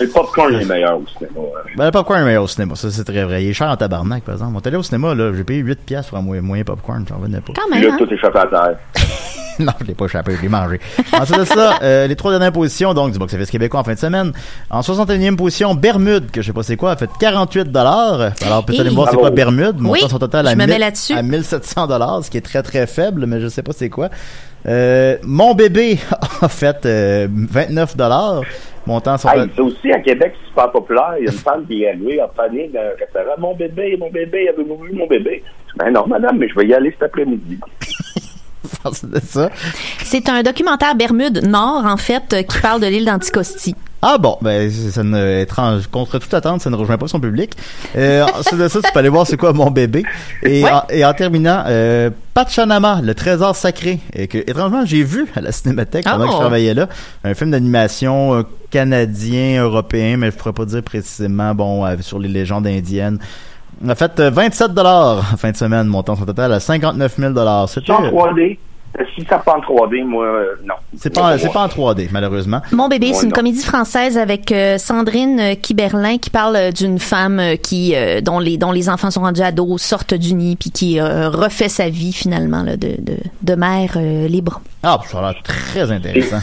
[0.00, 1.38] Le popcorn est meilleur au cinéma.
[1.38, 1.72] ouais.
[1.76, 3.44] ben, le popcorn est meilleur au cinéma, ça c'est très vrai.
[3.44, 4.52] Il est cher en tabarnak, par exemple.
[4.56, 7.04] On est allé au cinéma, là, j'ai payé 8 piastres pour un moyen, moyen popcorn,
[7.08, 7.52] j'en revenais pas.
[7.56, 7.96] Quand même, là, hein?
[7.98, 8.76] tout échappé à terre.
[9.58, 10.78] non, je l'ai pas échappé, je l'ai mangé.
[11.12, 13.98] Ensuite de ça, euh, les trois dernières positions, donc, du box-office québécois en fin de
[13.98, 14.32] semaine.
[14.70, 18.30] En 61e position, Bermude, que je sais pas c'est quoi, a fait 48 dollars.
[18.46, 19.34] Alors, peut-être aller voir c'est quoi Bravo.
[19.56, 21.14] Bermude, montant Oui, son total je me 1000 mets là-dessus.
[21.14, 24.08] à 1700 dollars, ce qui est très très faible, mais je sais pas c'est quoi.
[24.66, 25.98] Euh, mon bébé
[26.42, 28.42] a fait euh, 29 dollars,
[28.86, 31.14] montant son Hey, ça aussi, à Québec, c'est super populaire.
[31.18, 33.34] Il y a une femme qui est arrivée en panique dans un restaurant.
[33.38, 35.42] Mon bébé, mon bébé, avez-vous vu mon bébé?
[35.76, 37.58] Ben non, madame, mais je vais y aller cet après-midi.
[38.92, 39.50] C'est.
[40.04, 43.74] C'est un documentaire Bermude Nord, en fait, euh, qui parle de l'île d'Anticosti.
[44.00, 47.50] Ah bon, ben ça ne étrange contre toute attente, ça ne rejoint pas son public.
[47.96, 50.04] Euh, ensuite de ça, tu peux aller voir c'est quoi mon bébé.
[50.44, 50.70] Et, Ouais.
[50.70, 55.40] en, et en terminant, euh, Pachanama, le trésor sacré, et que étrangement j'ai vu à
[55.40, 56.40] la Cinémathèque pendant que je Oh.
[56.40, 56.88] travaillais là,
[57.24, 62.20] un film d'animation euh, canadien, européen, mais je pourrais pas dire précisément bon euh, sur
[62.20, 63.18] les légendes indiennes.
[63.84, 67.16] On a fait euh, 27 dollars en fin de semaine, montant son total à 59
[67.16, 67.68] 000 dollars.
[67.68, 68.58] C'était C'est en 3D.
[68.98, 70.74] Euh, Si ça pas en 3D, moi, euh, non.
[70.96, 72.62] c'est pas c'est pas en 3D malheureusement.
[72.72, 73.34] Mon bébé, c'est une non.
[73.34, 78.20] comédie française avec euh, Sandrine euh, Kiberlin qui parle euh, d'une femme euh, qui euh,
[78.22, 81.68] dont les dont les enfants sont rendus ados, sortent du nid puis qui euh, refait
[81.68, 84.60] sa vie finalement là, de, de de mère euh, libre.
[84.82, 86.38] Ah, ça a l'air très intéressant.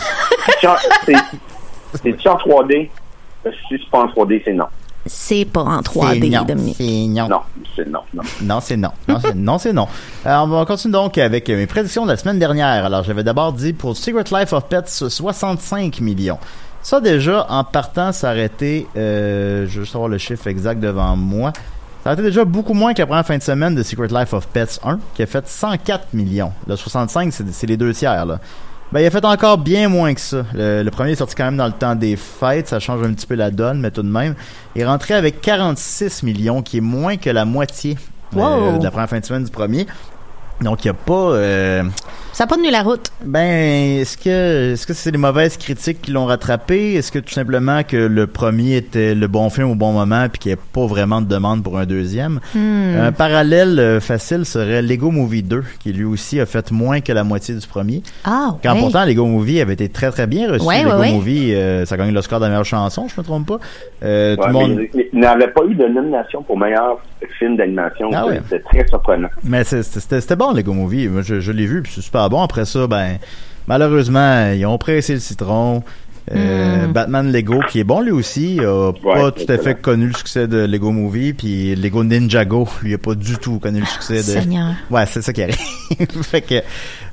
[0.46, 2.90] C'est-tu en- c'est- en 3D?
[3.46, 4.66] Euh, Si c'est pas en 3D, c'est non.
[5.06, 6.78] C'est pas en C'est 3D, non, Dominique.
[6.78, 7.28] c'est non.
[7.30, 7.42] Non,
[7.76, 8.24] c'est non, non.
[8.42, 8.90] Non, c'est non.
[9.08, 9.58] Non, c'est non.
[9.60, 9.88] c'est non.
[10.24, 12.86] Alors, on va continuer donc avec mes prédictions de la semaine dernière.
[12.86, 16.40] Alors, j'avais d'abord dit pour Secret Life of Pets 65 millions.
[16.82, 20.80] Ça, déjà, en partant, ça aurait été, euh, je veux juste avoir le chiffre exact
[20.80, 21.52] devant moi.
[22.04, 24.34] Ça aurait été déjà beaucoup moins que la première fin de semaine de Secret Life
[24.34, 26.52] of Pets 1, qui a fait 104 millions.
[26.68, 28.40] Le 65, c'est c'est les deux tiers, là.
[28.92, 30.46] Ben, il a fait encore bien moins que ça.
[30.54, 32.68] Le, le premier est sorti quand même dans le temps des fêtes.
[32.68, 34.36] Ça change un petit peu la donne, mais tout de même.
[34.76, 37.98] Il est rentré avec 46 millions, qui est moins que la moitié
[38.36, 39.88] euh, de la première fin de semaine du premier.
[40.62, 41.14] Donc, il n'y a pas...
[41.34, 41.84] euh,
[42.32, 43.12] Ça a pas tenu la route.
[43.26, 46.94] ben, est-ce que est-ce que c'est les mauvaises critiques qui l'ont rattrapé?
[46.94, 50.40] Est-ce que tout simplement que le premier était le bon film au bon moment puis
[50.40, 52.40] qu'il n'y a pas vraiment de demande pour un deuxième?
[52.56, 52.96] Hmm.
[53.02, 57.12] Un parallèle euh, facile serait Lego Movie 2, qui lui aussi a fait moins que
[57.12, 58.02] la moitié du premier.
[58.24, 60.66] Ah, Quand pourtant Lego Movie avait été très très bien reçu.
[60.66, 61.12] Ouais, Lego ouais, ouais.
[61.12, 63.60] Movie, euh, ça a gagné l'Oscar de la meilleure chanson, je me trompe pas.
[64.04, 64.80] Euh, tout Ouais, le monde...
[64.94, 66.98] il- n'avait pas eu de nomination pour meilleur
[67.40, 68.10] film d'animation.
[68.14, 68.40] Ah ouais.
[68.50, 69.30] C'était très surprenant.
[69.44, 71.08] Mais c'était c'était bon, Lego Movie.
[71.08, 72.42] Moi, je, je l'ai vu, puis c'est super bon.
[72.42, 73.18] Après ça, ben,
[73.68, 75.84] malheureusement, ils ont pressé le citron.
[76.34, 76.92] Euh, Mm.
[76.92, 80.48] Batman Lego, qui est bon lui aussi, a pas tout à fait connu le succès
[80.48, 84.22] de Lego Movie, puis Lego Ninjago, lui a pas du tout connu le succès de.
[84.42, 84.74] Seigneur.
[84.90, 85.56] Ouais, c'est ça qui arrive.
[86.24, 86.56] fait que,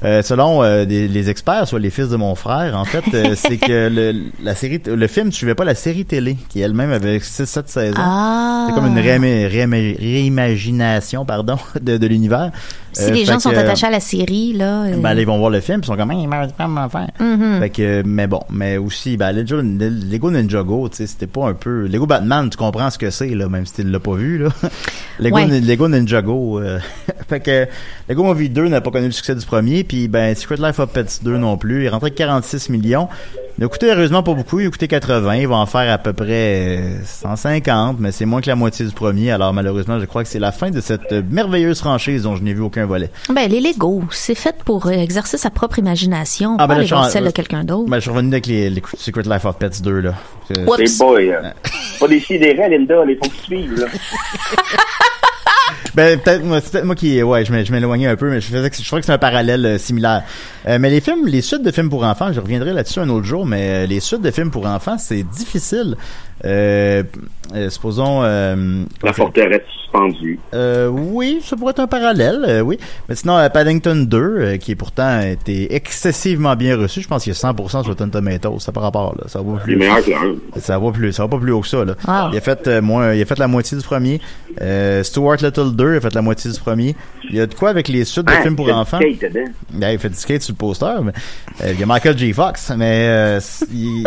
[0.03, 3.35] euh, selon euh, des- les experts, soit les fils de mon frère, en fait, euh,
[3.37, 6.91] c'est que le, la série, le film ne suivait pas la série télé, qui elle-même
[6.91, 7.95] avait 6-7 saisons.
[7.99, 8.65] Ah.
[8.69, 12.51] C'est comme une réima- réima- réimagination, pardon, de, de l'univers.
[12.93, 15.27] Si Euh, les gens sont que, attachés à la série là, euh, ben, là, ils
[15.27, 16.13] vont voir le film, ils sont comme,
[16.59, 17.09] comment faire.
[17.21, 17.61] Mhm.
[17.61, 21.55] Fait que, mais bon, mais aussi, ben, Lego, Lego Ninjago, tu sais, c'était pas un
[21.55, 24.39] peu, Lego Batman, tu comprends ce que c'est, là, même si tu l'as pas vu,
[24.39, 24.51] là.
[25.19, 25.47] Lego, Ouais.
[25.61, 26.79] Lego Ninjago, euh,
[27.29, 27.67] fait que,
[28.09, 30.91] Lego Movie 2 n'a pas connu le succès du premier, puis ben, Secret Life of
[30.93, 31.83] Pets 2 non plus.
[31.83, 33.09] Il est rentré avec 46 millions.
[33.63, 35.97] Il a coûté heureusement pas beaucoup, il a coûté 80, il va en faire à
[35.97, 40.05] peu près euh, 150, mais c'est moins que la moitié du premier, alors malheureusement je
[40.05, 42.87] crois que c'est la fin de cette euh, merveilleuse franchise dont je n'ai vu aucun
[42.87, 43.09] volet.
[43.33, 46.99] Ben, les Lego, c'est fait pour euh, exercer sa propre imagination, Ah, ben pas là,
[47.03, 47.89] en- celle de quelqu'un d'autre.
[47.89, 50.15] Ben, je suis revenu avec les, les Secret Life of Pets 2, là.
[50.59, 50.79] Euh, Oups.
[50.85, 51.31] C'est boy.
[51.31, 51.43] euh,
[52.01, 53.31] pas des sidérés, Linda, les faut
[53.77, 53.87] là.
[55.95, 58.47] Ben peut-être moi, peut-être moi qui ouais, je m'é- je m'éloignais un peu mais je
[58.47, 60.23] faisais je crois que c'est un parallèle euh, similaire.
[60.67, 63.27] Euh, mais les films, les suites de films pour enfants, je reviendrai là-dessus un autre
[63.27, 65.97] jour, mais euh, les suites de films pour enfants, c'est difficile.
[66.45, 67.03] Euh,
[67.55, 70.41] euh, supposons euh, La forteresse suspendue.
[70.55, 72.79] euh, oui, ça pourrait être un parallèle, euh, oui.
[73.09, 77.23] Mais sinon, euh, Paddington 2, euh, qui pourtant a été excessivement bien reçu, je pense
[77.25, 79.73] qu'il y a 100% sur Rotten Tomatoes, ça par rapport là, ça va plus.
[79.73, 80.61] Il est meilleur que.
[80.61, 81.95] Ça va plus, ça va pas plus haut que ça là.
[82.09, 82.31] Ah.
[82.33, 84.21] Il a fait euh, moins, il a fait la moitié du premier.
[84.61, 86.97] Euh, Stuart Little 2 a fait la moitié du premier.
[87.31, 88.99] Il y a de quoi avec les suites de Ah, films pour enfants?
[89.73, 91.13] Ben, il fait du skate sur le poster, mais
[91.63, 92.33] euh, il y a Michael J.
[92.33, 93.41] Fox, mais euh,
[93.73, 94.07] il-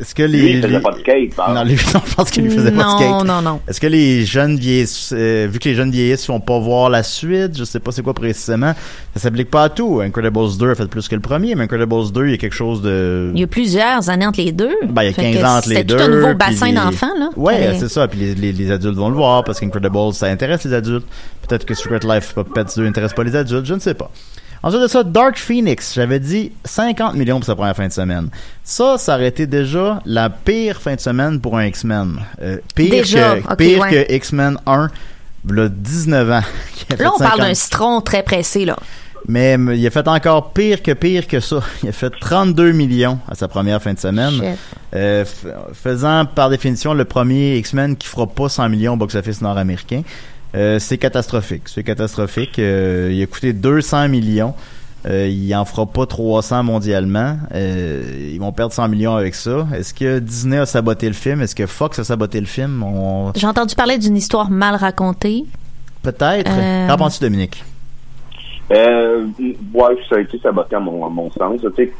[0.00, 1.38] est-ce que les Lui, il faisait les- pas de skate.
[1.54, 3.08] non, lui, non, je pense qu'il lui faisait pas de skate.
[3.10, 3.60] Non, non, non.
[3.68, 7.02] Est-ce que les jeunes vieillissent, euh, vu que les jeunes vieillissent, vont pas voir la
[7.02, 8.74] suite, je sais pas c'est quoi précisément,
[9.14, 10.00] ça s'applique pas à tout.
[10.02, 12.54] Incredibles 2 a fait plus que le premier, mais Incredibles 2, il y a quelque
[12.54, 13.30] chose de...
[13.34, 14.70] Il y a plusieurs années entre les deux.
[14.88, 15.96] Ben, il y a Fait 15 que ans entre les deux.
[15.96, 17.30] tout un nouveau bassin les- d'enfants, là.
[17.36, 18.06] Ouais, c'est ça.
[18.08, 21.06] Puis les, les, les adultes vont le voir parce qu'Incredibles, ça intéresse les adultes.
[21.48, 24.10] Peut-être que Secret Life of Pets 2 intéresse pas les adultes, je ne sais pas.
[24.66, 25.94] Ensuite de ça, Dark Phoenix.
[25.94, 28.30] J'avais dit 50 millions pour sa première fin de semaine.
[28.64, 32.18] Ça, ça aurait été déjà la pire fin de semaine pour un X-Men.
[32.42, 33.90] Euh, pire Déjà, que, ok, pire ouais.
[34.06, 34.90] que X-Men 1,
[35.48, 36.40] le 19 ans.
[36.98, 37.38] Là, on parle 50.
[37.38, 38.76] d'un citron très pressé, là.
[39.28, 41.60] Mais il a fait encore pire que pire que ça.
[41.84, 44.56] Il a fait 32 millions à sa première fin de semaine.
[44.94, 45.24] Euh,
[45.74, 50.02] faisant par définition le premier X-Men qui fera pas 100 millions au box-office nord-américain.
[50.56, 51.62] Euh, c'est catastrophique.
[51.66, 52.58] C'est catastrophique.
[52.58, 54.54] Euh, il a coûté 200 millions.
[55.08, 57.36] Euh, il en fera pas 300 mondialement.
[57.54, 59.66] Euh, ils vont perdre 100 millions avec ça.
[59.74, 61.40] Est-ce que Disney a saboté le film?
[61.42, 62.82] Est-ce que Fox a saboté le film?
[62.82, 63.32] On...
[63.36, 65.44] J'ai entendu parler d'une histoire mal racontée.
[66.02, 66.50] Peut-être.
[66.50, 67.64] Euh, Qu'en penses-tu, Dominique?
[68.72, 69.26] Euh,
[69.74, 71.60] ouais, ça a été saboté à mon, à mon sens.
[71.60, 71.92] Tu sais,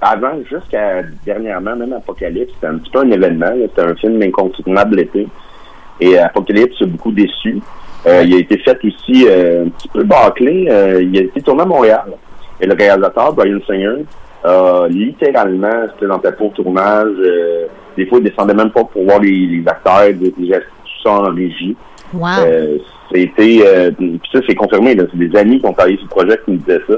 [0.00, 3.52] avant, jusqu'à dernièrement, même Apocalypse, c'était un petit peu un événement.
[3.62, 5.28] C'était un film incontournable l'été.
[6.00, 7.60] Et Apocalypse a beaucoup déçu.
[8.06, 10.68] Euh, il a été fait aussi euh, un petit peu bâclé.
[10.70, 12.12] Euh, il a été tourné à Montréal.
[12.60, 14.04] Et le réalisateur, Brian Singer,
[14.44, 17.14] a littéralement se présentait pas au tournage.
[17.18, 20.66] Euh, des fois, il descendait même pas pour voir les, les acteurs, des, des gestes,
[20.84, 21.76] tout ça en régie.
[22.14, 22.28] Wow.
[22.46, 22.78] Euh,
[23.12, 26.10] c'était euh, puis ça c'est confirmé là, c'est des amis qui ont travaillé sur le
[26.10, 26.96] projet qui nous disaient ça.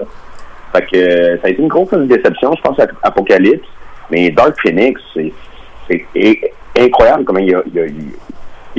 [0.72, 3.66] Fait que ça a été une grosse déception, je pense à Apocalypse,
[4.10, 5.32] mais Dark Phoenix c'est
[5.88, 7.84] c'est incroyable comment il y a il y a,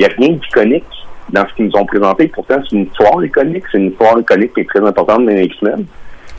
[0.00, 0.84] il y a rien d'iconique
[1.32, 2.26] dans ce qu'ils nous ont présenté.
[2.28, 5.44] Pourtant c'est une histoire iconique, c'est une histoire iconique qui est très importante dans les
[5.44, 5.84] X-Men.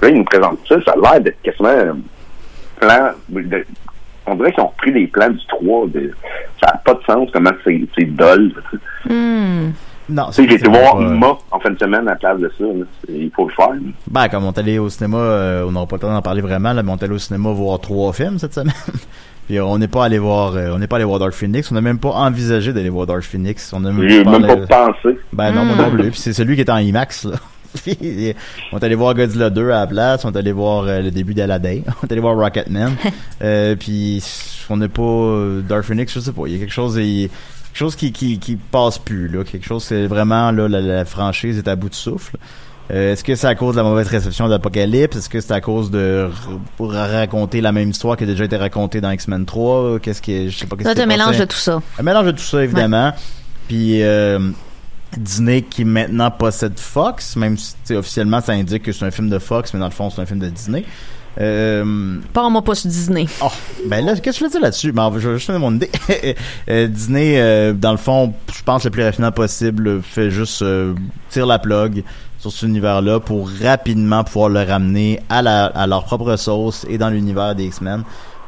[0.02, 1.97] Là ils nous présentent ça, ça a l'air d'être quasiment un
[2.80, 3.65] plan de-
[4.28, 6.12] on dirait qu'ils ont repris les plans du 3 de,
[6.62, 8.54] ça n'a pas de sens comment c'est c'est dull.
[9.10, 9.71] Hmm.
[10.10, 12.15] Non, Tu sais, j'ai été c'est voir pas- Ma en fin de semaine à la
[12.17, 12.63] place de ça.
[12.65, 12.86] là.
[13.06, 13.69] C'est- Il faut le faire.
[13.69, 13.80] là.
[14.10, 16.41] Ben, comme on est allé au cinéma, euh, on n'aura pas le temps d'en parler
[16.41, 18.74] vraiment, là, mais on est allé au cinéma voir trois films cette semaine.
[19.47, 21.71] Puis euh, on n'est pas allé voir, euh, on n'est pas allé voir Dark Phoenix.
[21.71, 23.71] On n'a même pas envisagé d'aller voir Dark Phoenix.
[23.73, 25.17] On a J'ai même parlé- pas pensé.
[25.34, 26.12] Ben non, moi non plus.
[26.12, 27.36] Puis c'est celui qui est en IMAX, là.
[28.73, 31.10] On est allé voir Godzilla 2 à la place, on est allé voir euh, le
[31.10, 32.91] début d'Aladdin, on est allé voir Rocketman.
[33.41, 34.21] euh, puis
[34.69, 35.38] on n'est pas
[35.69, 36.41] Dark Phoenix, je sais pas.
[36.47, 39.30] Il y a quelque chose, il y a quelque chose qui, qui, qui passe plus
[39.30, 39.45] là.
[39.45, 42.36] Quelque chose, c'est vraiment là la, la franchise est à bout de souffle.
[42.91, 45.15] Euh, Est-ce que c'est à cause de la mauvaise réception d'Apocalypse?
[45.15, 46.30] Est-ce que c'est à cause de
[46.80, 49.99] raconter la même histoire qui a déjà été racontée dans X-Men 3?
[49.99, 51.82] Qu'est-ce je sais pas qu'est-ce t'as un mélange de tout ça.
[51.97, 53.13] Un mélange de tout ça, évidemment.
[53.67, 54.51] Puis euh,
[55.17, 59.39] Disney qui maintenant possède Fox, même si officiellement ça indique que c'est un film de
[59.39, 60.84] Fox, mais dans le fond c'est un film de Disney.
[61.39, 63.26] Euh, Pas moi pas sur Disney.
[63.41, 63.48] oh,
[63.88, 64.91] ben là, qu'est-ce que je veux dire là-dessus?
[64.91, 65.89] Ben, je vais juste donner mon idée.
[66.70, 70.94] Euh, Disney, euh, dans le fond, je pense le plus rapidement possible, fait juste euh,
[71.30, 72.04] tire la plug
[72.38, 76.98] sur cet univers-là pour rapidement pouvoir le ramener à, la, à leur propre sauce et
[76.98, 78.04] dans l'univers des X-Men.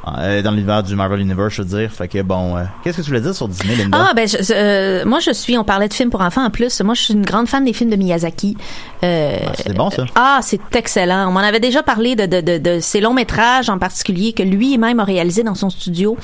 [0.06, 1.90] Euh, dans l'univers du Marvel Universe, je veux dire.
[1.92, 4.08] Fait que bon, euh, qu'est-ce que tu voulais dire sur Disney, Linda?
[4.10, 6.82] Ah ben je- euh, moi je suis on parlait de films pour enfants en plus
[6.82, 8.58] moi je suis une grande fan des films de Miyazaki
[9.04, 10.06] euh, Ah, c'est bon ça.
[10.16, 13.70] ah c'est excellent on m'en avait déjà parlé de, de, de, de ces longs métrages
[13.70, 16.18] en particulier que lui-même a réalisé dans son studio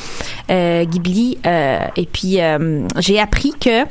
[0.51, 3.85] euh, Ghibli euh, et puis euh, j'ai appris que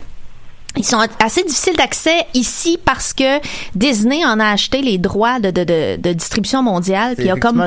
[0.77, 3.41] Ils sont assez difficiles d'accès ici parce que
[3.75, 7.17] Disney en a acheté les droits de, de, de, de distribution mondiale.
[7.17, 7.65] Puis a comme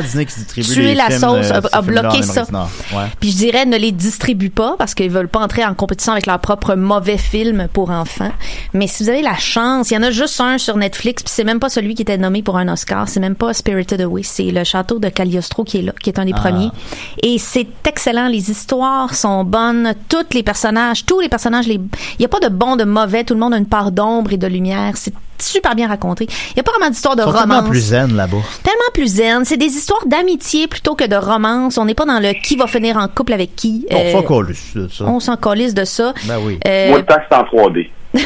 [0.55, 2.43] tué la sauce, euh, a, bloqué ça.
[2.51, 3.03] Ouais.
[3.19, 6.25] Puis je dirais ne les distribue pas parce qu'ils veulent pas entrer en compétition avec
[6.25, 8.31] leurs propres mauvais films pour enfants.
[8.73, 11.33] Mais si vous avez la chance, il y en a juste un sur Netflix, puis
[11.35, 14.21] c'est même pas celui qui était nommé pour un Oscar, c'est même pas Spirited Away,
[14.23, 16.39] c'est le château de Cagliostro qui est là, qui est un des Ah.
[16.39, 16.69] premiers.
[17.23, 21.75] Et c'est excellent, les histoires sont bonnes, tous les personnages, tous les personnages, les...
[22.19, 24.33] il y a pas de bon, de mauvais, tout le monde a une part d'ombre
[24.33, 26.27] et de lumière, c'est super bien raconté.
[26.51, 27.69] Il y a pas vraiment d'histoire de sont tellement romance.
[27.69, 28.37] plus zen là-bas.
[28.63, 29.43] Tellement plus zen.
[29.43, 31.77] C'est des histoires d'amitié plutôt que de romance.
[31.77, 33.85] On n'est pas dans le qui va finir en couple avec qui.
[33.89, 35.03] On Euh, s'en calisse de ça.
[35.05, 36.13] on s'en calisse de ça.
[36.25, 36.59] Ben oui.
[36.67, 37.89] Euh, Moi, le en 3D.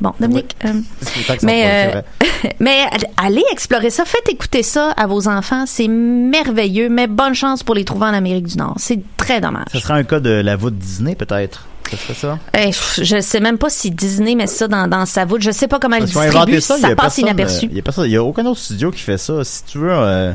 [0.00, 0.54] bon, Dominique.
[0.64, 2.02] euh, que ça mais, en euh,
[2.60, 2.84] mais
[3.16, 4.04] allez explorer ça.
[4.04, 5.64] Faites écouter ça à vos enfants.
[5.66, 6.88] C'est merveilleux.
[6.88, 8.74] Mais bonne chance pour les trouver en Amérique du Nord.
[8.76, 9.66] C'est très dommage.
[9.72, 11.66] Ce serait un cas de la voûte Disney, peut-être?
[12.14, 12.38] Ça?
[12.56, 12.70] Eh,
[13.02, 15.42] je sais même pas si Disney met ça dans, dans sa voûte.
[15.42, 16.60] Je sais pas comment elle distribue.
[16.60, 17.66] ça, Ça, passe inaperçu.
[17.66, 19.42] euh, Il y a aucun autre studio qui fait ça.
[19.44, 20.32] Si tu veux, euh,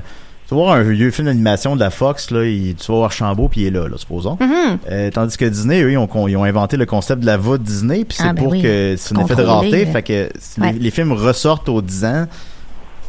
[0.48, 3.12] tu vas voir un vieux film d'animation de la Fox, là, il- tu vas voir
[3.12, 4.38] Chambaud puis il est là, là, supposons.
[4.40, 4.78] Mhm.
[4.92, 7.64] Euh, tandis que Disney, eux, ils ont, ils ont inventé le concept de la voûte
[7.64, 8.62] Disney, puis c'est Ah, ben pour oui.
[8.62, 10.74] que c'est un effet de rareté, fait que si ouais.
[10.74, 12.26] les, les films ressortent aux 10 ans.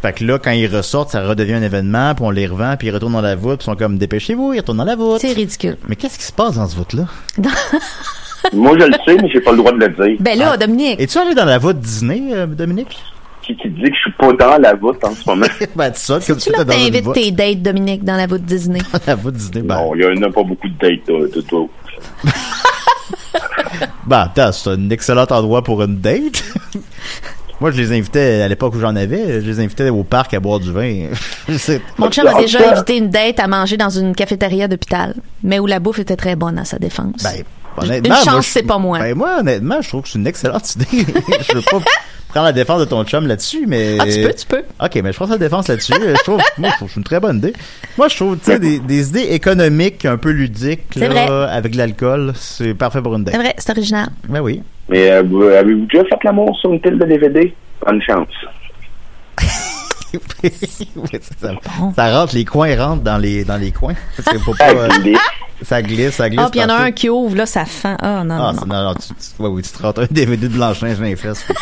[0.03, 2.89] Fait que là, quand ils ressortent, ça redevient un événement, puis on les revend, puis
[2.89, 5.19] ils retournent dans la voûte, puis ils sont comme dépêchez-vous, ils retournent dans la voûte.
[5.21, 5.79] C'est ridicule.
[5.89, 7.05] Mais qu'est-ce qui se passe dans ce voûte-là?
[8.53, 10.17] Moi, je le sais, mais j'ai pas le droit de le dire.
[10.21, 11.01] Ben là, Dominique.
[11.01, 12.99] Es-tu allé dans la voûte Disney, euh, Dominique?
[13.43, 15.47] Qui, qui dit que je suis pas dans la voûte en ce moment?
[15.77, 18.81] ben, tu sautes comme Tu là, t'invites tes dates, Dominique, dans la voûte Disney.
[19.07, 19.77] la voûte Disney, ben.
[19.77, 22.31] Non, il y en a pas beaucoup de dates, de, de, de-
[24.07, 26.45] Ben, attends, c'est un excellent endroit pour une date.
[27.61, 30.41] Moi, je les invitais à l'époque où j'en avais, je les invitais au parc à
[30.41, 31.09] boire du vin.
[31.99, 35.67] Mon chum a déjà invité une date à manger dans une cafétéria d'hôpital, mais où
[35.67, 37.23] la bouffe était très bonne à sa défense.
[37.23, 37.43] Ben,
[37.85, 38.99] honnêtement, moi, chance, je- c'est pas moi.
[38.99, 40.87] Ben, moi, honnêtement, je trouve que c'est une excellente idée.
[41.49, 41.79] je veux pas
[42.29, 43.97] prendre la défense de ton chum là-dessus, mais.
[44.01, 44.63] Ah, tu peux, tu peux.
[44.83, 45.93] Ok, mais je prends sa défense là-dessus.
[45.95, 47.53] je trouve, moi, je trouve que c'est une très bonne idée.
[47.97, 51.27] Moi, je trouve, tu sais, des, des idées économiques un peu ludiques, là, vrai.
[51.51, 53.35] avec l'alcool, c'est parfait pour une date.
[53.35, 54.09] C'est vrai, c'est original.
[54.29, 54.63] Ben oui.
[54.89, 57.55] Mais euh, vous- avez-vous déjà fait l'amour sur une pile de DVD?
[57.85, 58.29] Bonne chance.
[60.15, 61.09] Oui,
[61.41, 61.51] ça,
[61.95, 63.95] ça rentre, les coins rentrent dans les, dans les coins.
[64.17, 64.89] Parce que faut pas, euh,
[65.63, 66.41] ça glisse, ça glisse.
[66.45, 67.97] Ah, puis il y en a un qui ouvre, là, ça fend.
[68.01, 68.75] Ah, non, Ah, non, c'est- non.
[68.77, 71.17] non, non, tu, tu- ouais, oui, tu te rentres un DVD de Blanche-Neige dans les
[71.17, 71.45] fesses.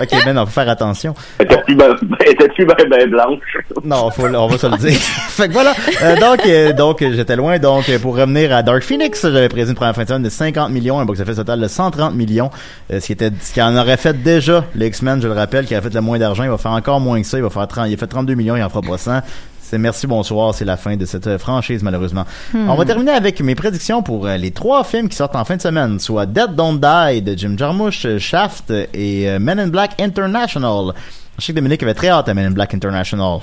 [0.00, 1.14] ok, ben non, faut faire attention.
[1.40, 3.58] Était-tu ben, ben blanche?
[3.84, 4.92] Non, faut, on va se le dire.
[5.28, 5.74] fait que voilà.
[6.02, 7.58] Euh, donc, euh, donc j'étais loin.
[7.58, 10.28] Donc, euh, pour revenir à Dark Phoenix, j'avais prévu une première fin de semaine de
[10.28, 12.50] 50 millions, un box-office total de 130 millions,
[12.92, 15.66] euh, ce qui était, ce qui en aurait fait déjà les X-Men, je le rappelle,
[15.66, 16.44] qui a fait le moins d'argent.
[16.44, 17.38] Il va faire encore moins que ça.
[17.38, 19.20] Il va faire 30, il a fait 32 millions, il en fera pas 100.
[19.68, 20.54] C'est merci, bonsoir.
[20.54, 22.24] C'est la fin de cette euh, franchise, malheureusement.
[22.54, 22.70] Hmm.
[22.70, 25.56] On va terminer avec mes prédictions pour euh, les trois films qui sortent en fin
[25.56, 30.00] de semaine, soit Dead Don't Die de Jim Jarmusch, euh, Shaft et Men in Black
[30.00, 30.94] International.
[31.38, 33.40] Je sais que Dominique avait très hâte à Men in Black International.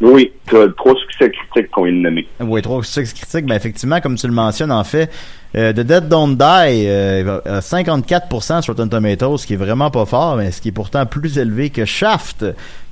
[0.00, 2.26] Oui, tu as trois succès critiques qu'on vient de nommer.
[2.40, 3.46] Oui, trois succès critiques.
[3.46, 5.10] Ben, effectivement, comme tu le mentionnes, en fait,
[5.56, 9.90] euh, The Dead Don't Die euh, a 54% sur Rotten Tomatoes, ce qui est vraiment
[9.90, 12.46] pas fort, mais ce qui est pourtant plus élevé que Shaft,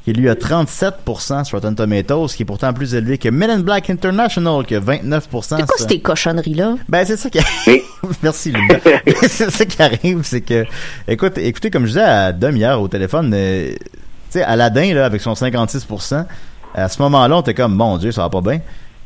[0.09, 3.59] qui lui a 37% sur Rotten Tomatoes, qui est pourtant plus élevé que Men in
[3.59, 5.21] Black International, qui a 29%.
[5.42, 6.77] C'est quoi ces cochonneries-là?
[6.88, 7.83] Ben, c'est ça qui arrive.
[8.23, 8.77] Merci, Linda.
[9.23, 10.64] c'est ça qui arrive, c'est que,
[11.07, 13.79] écoute, écoutez, comme je disais à Dom hier au téléphone, euh, tu
[14.31, 16.25] sais, Aladdin, là, avec son 56%,
[16.75, 18.61] à ce moment-là, on était comme, mon Dieu, ça va pas bien.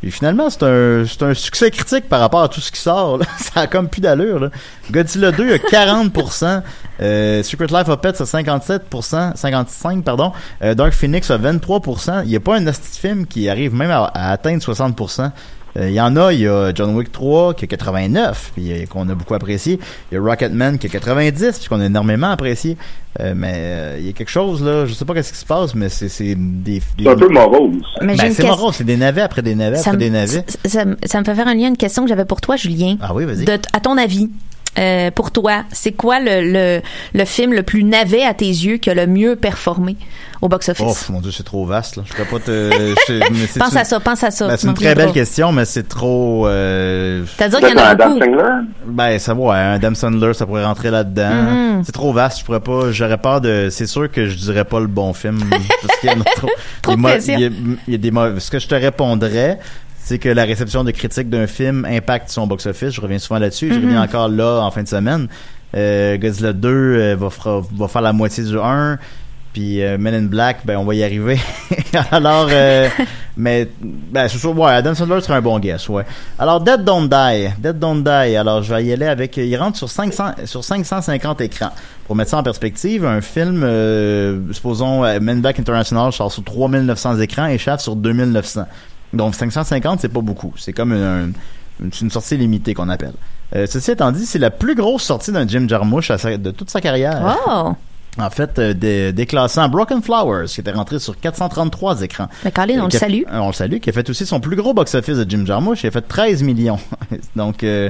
[0.05, 3.19] Et finalement, c'est un, un succès critique par rapport à tout ce qui sort.
[3.19, 3.27] là.
[3.39, 4.41] Ça a comme plus d'allure.
[4.41, 4.51] Là.
[4.91, 6.63] Godzilla 2 a 40%.
[7.01, 9.37] euh, Secret Life of Pets a 57%.
[9.37, 10.33] 55, pardon.
[10.63, 12.23] Euh, Dark Phoenix a 23%.
[12.25, 15.31] Il n'y a pas un film qui arrive même à atteindre 60%.
[15.79, 18.73] Euh, Il y en a, il y a John Wick 3 qui a 89, puis
[18.73, 19.79] euh, qu'on a beaucoup apprécié.
[20.11, 22.77] Il y a Rocketman qui a 90, puis qu'on a énormément apprécié.
[23.21, 25.45] Euh, mais euh, il y a quelque chose là, je sais pas qu'est-ce qui se
[25.45, 27.77] passe, mais c'est c'est des, des C'est un peu morose.
[28.01, 30.45] Ben, c'est morose, c'est des navets après des navets Ça après me, des navets.
[30.47, 32.57] ça, ça me- ça me fait faire un lien, une question que j'avais pour toi,
[32.57, 32.97] Julien.
[33.03, 33.45] Ah oui, vas-y.
[33.75, 34.31] À ton avis,
[34.79, 36.81] euh, pour toi, c'est quoi le, le,
[37.15, 39.97] le film le plus navet à tes yeux qui a le mieux performé
[40.41, 41.09] au Oh box-office?
[41.11, 42.03] mon dieu, c'est trop vaste là.
[42.07, 42.71] Je pourrais pas te
[43.09, 44.49] je- mais c'est pense une- à ça, pense à ça.
[44.49, 47.25] Ben, c'est une très belle question, mais c'est trop euh...
[47.37, 48.25] C'est-à-dire qu'il y en a Adam beaucoup.
[48.25, 48.67] Sandler?
[48.87, 51.31] Ben ça ouais, un Adam Sandler, ça pourrait rentrer là-dedans.
[51.33, 51.83] Mhm.
[51.85, 54.81] C'est trop vaste, je pourrais pas, j'aurais peur de c'est sûr que je dirais pas
[54.81, 55.39] le bon film
[55.83, 56.49] parce qu'il y en a trop.
[56.89, 57.49] Il y a,
[57.87, 59.59] il y a des mo- ce que je te répondrais
[60.05, 62.91] c'est que la réception de critiques d'un film impacte son box-office.
[62.91, 63.69] Je reviens souvent là-dessus.
[63.73, 65.29] Je reviens encore là en fin de semaine.
[65.75, 68.99] Euh, Godzilla 2 euh, va, faire la moitié du 1.
[69.53, 71.39] Puis euh, Men in Black, ben on va y arriver.
[72.11, 72.89] Alors, euh,
[73.37, 76.05] mais ben c'est sûr, ouais, Adam Sandler serait un bon guess, ouais.
[76.39, 78.37] Alors Dead Don't Die, Dead Don't Die.
[78.37, 81.71] Alors je vais y aller avec, il rentre sur 500 sur 550 écrans.
[82.07, 86.33] Pour mettre ça en perspective, un film, euh, supposons euh, Men in Black International sort
[86.33, 88.65] sur 3900 écrans et Shaft sur 2900.
[89.13, 90.53] Donc 550, c'est pas beaucoup.
[90.57, 91.31] C'est comme un,
[91.81, 93.15] une, une sortie limitée qu'on appelle.
[93.55, 96.51] Euh, ceci étant dit, c'est la plus grosse sortie d'un Jim Jarmusch à sa- de
[96.51, 97.37] toute sa carrière.
[97.47, 97.73] Oh!
[98.19, 102.29] En fait, euh, dé- déclassant Broken Flowers, qui était rentré sur 433 écrans.
[102.45, 103.23] Mais Colin, on Euh, le salue.
[103.33, 105.83] On le salue, qui a fait aussi son plus gros box-office de Jim Jarmusch.
[105.85, 106.79] Il a fait 13 millions.
[107.37, 107.89] Donc, euh,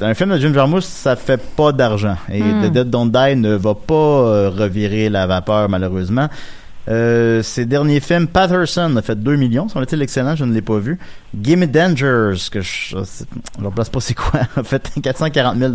[0.00, 2.16] un film de Jim Jarmusch, ça fait pas d'argent.
[2.32, 2.62] Et Hmm.
[2.68, 6.28] The Dead Don't Die ne va pas revirer la vapeur, malheureusement.
[6.88, 9.68] Euh, ses derniers films, Patterson a fait 2 millions.
[9.68, 10.98] Semble-t-il excellent, je ne l'ai pas vu.
[11.34, 12.96] Gimme Dangers, que je
[13.58, 15.72] ne place pas c'est quoi, a fait 440 000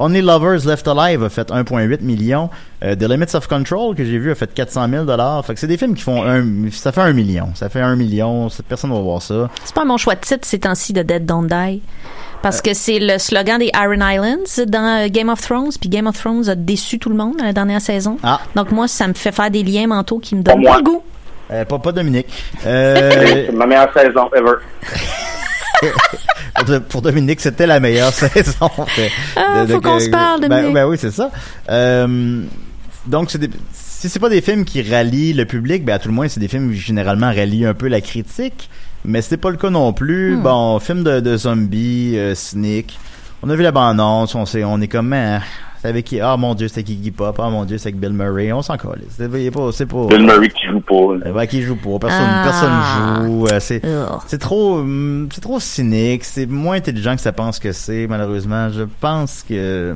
[0.00, 2.50] Only Lovers Left Alive a fait 1,8 million.
[2.84, 5.66] Euh, The Limits of Control, que j'ai vu, a fait 400 000 Fait que c'est
[5.66, 7.48] des films qui font un, ça fait un million.
[7.54, 8.48] Ça fait un million.
[8.48, 9.48] c'est- Personne va voir ça.
[9.64, 11.82] C'est pas bon choix de titre ces temps-ci de Dead Don't Die.
[12.42, 16.06] Parce que c'est le slogan des Iron Islands dans euh, Game of Thrones, puis Game
[16.06, 18.16] of Thrones a déçu tout le monde dans la dernière saison.
[18.22, 18.40] Ah.
[18.54, 21.02] Donc moi, ça me fait faire des liens mentaux qui me donnent pas le goût.
[21.50, 22.26] Euh, pas, pas Dominique.
[22.66, 24.56] Euh, C'est ma meilleure saison ever.
[26.56, 28.70] pour, de- pour Dominique, c'était la meilleure saison.
[28.76, 30.74] de- Ah, faut qu'on se parle, ben, Dominique.
[30.74, 31.30] ben oui, c'est ça.
[31.70, 32.42] Euh,
[33.06, 36.08] donc, c'est des, si c'est pas des films qui rallient le public, ben à tout
[36.08, 38.68] le moins, c'est des films qui généralement rallient un peu la critique.
[39.08, 40.36] Mais c'était pas le cas non plus.
[40.36, 40.42] Hmm.
[40.42, 42.98] Bon, film de, de zombies, euh, cynique.
[43.42, 45.40] On a vu la bande-annonce, on, sait, on est comme, hein,
[45.80, 46.20] c'est avec qui?
[46.20, 47.38] Ah mon dieu, c'est avec Iggy Pop.
[47.42, 48.52] Ah mon dieu, c'est avec Bill Murray.
[48.52, 49.00] On s'en colle.
[49.16, 50.06] C'est pas, c'est pas.
[50.08, 51.14] Bill Murray qui joue pas.
[51.16, 51.26] là.
[51.26, 51.98] Euh, ouais, qui joue pas.
[52.00, 52.42] Personne, Ah.
[52.44, 53.46] personne joue.
[53.46, 54.18] euh, c'est, Ugh.
[54.26, 56.24] c'est trop, hum, c'est trop cynique.
[56.24, 58.70] C'est moins intelligent que ça pense que c'est, malheureusement.
[58.70, 59.94] Je pense que,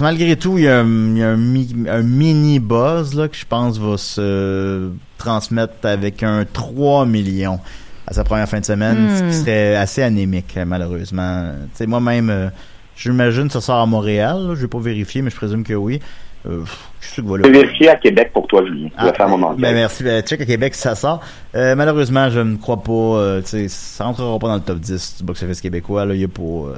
[0.00, 3.28] malgré tout, il y a un, il y a un, mi- un mini buzz, là,
[3.28, 4.88] que je pense va se
[5.18, 7.58] transmettre avec un 3 millions
[8.06, 9.28] à sa première fin de semaine, ce Hmm.
[9.30, 11.52] qui serait assez anémique, malheureusement.
[11.72, 12.48] Tu sais, moi-même, euh,
[12.96, 14.50] j'imagine que ça sort à Montréal.
[14.54, 16.00] Je vais pas vérifier, mais je présume que oui.
[16.46, 16.60] Euh,
[17.00, 17.48] je suis sûr que voilà.
[17.48, 18.90] Je vais vérifier à Québec pour toi, Julien.
[19.00, 19.60] Je vais faire mon enquête.
[19.62, 20.04] ben merci.
[20.04, 21.20] Ben, check à Québec si ça sort.
[21.54, 22.92] Euh, malheureusement, je ne crois pas.
[22.92, 26.04] euh, tu sais, ça rentrera pas dans le top 10 du box-office québécois.
[26.04, 26.42] Là, il y a pas.
[26.42, 26.74] euh,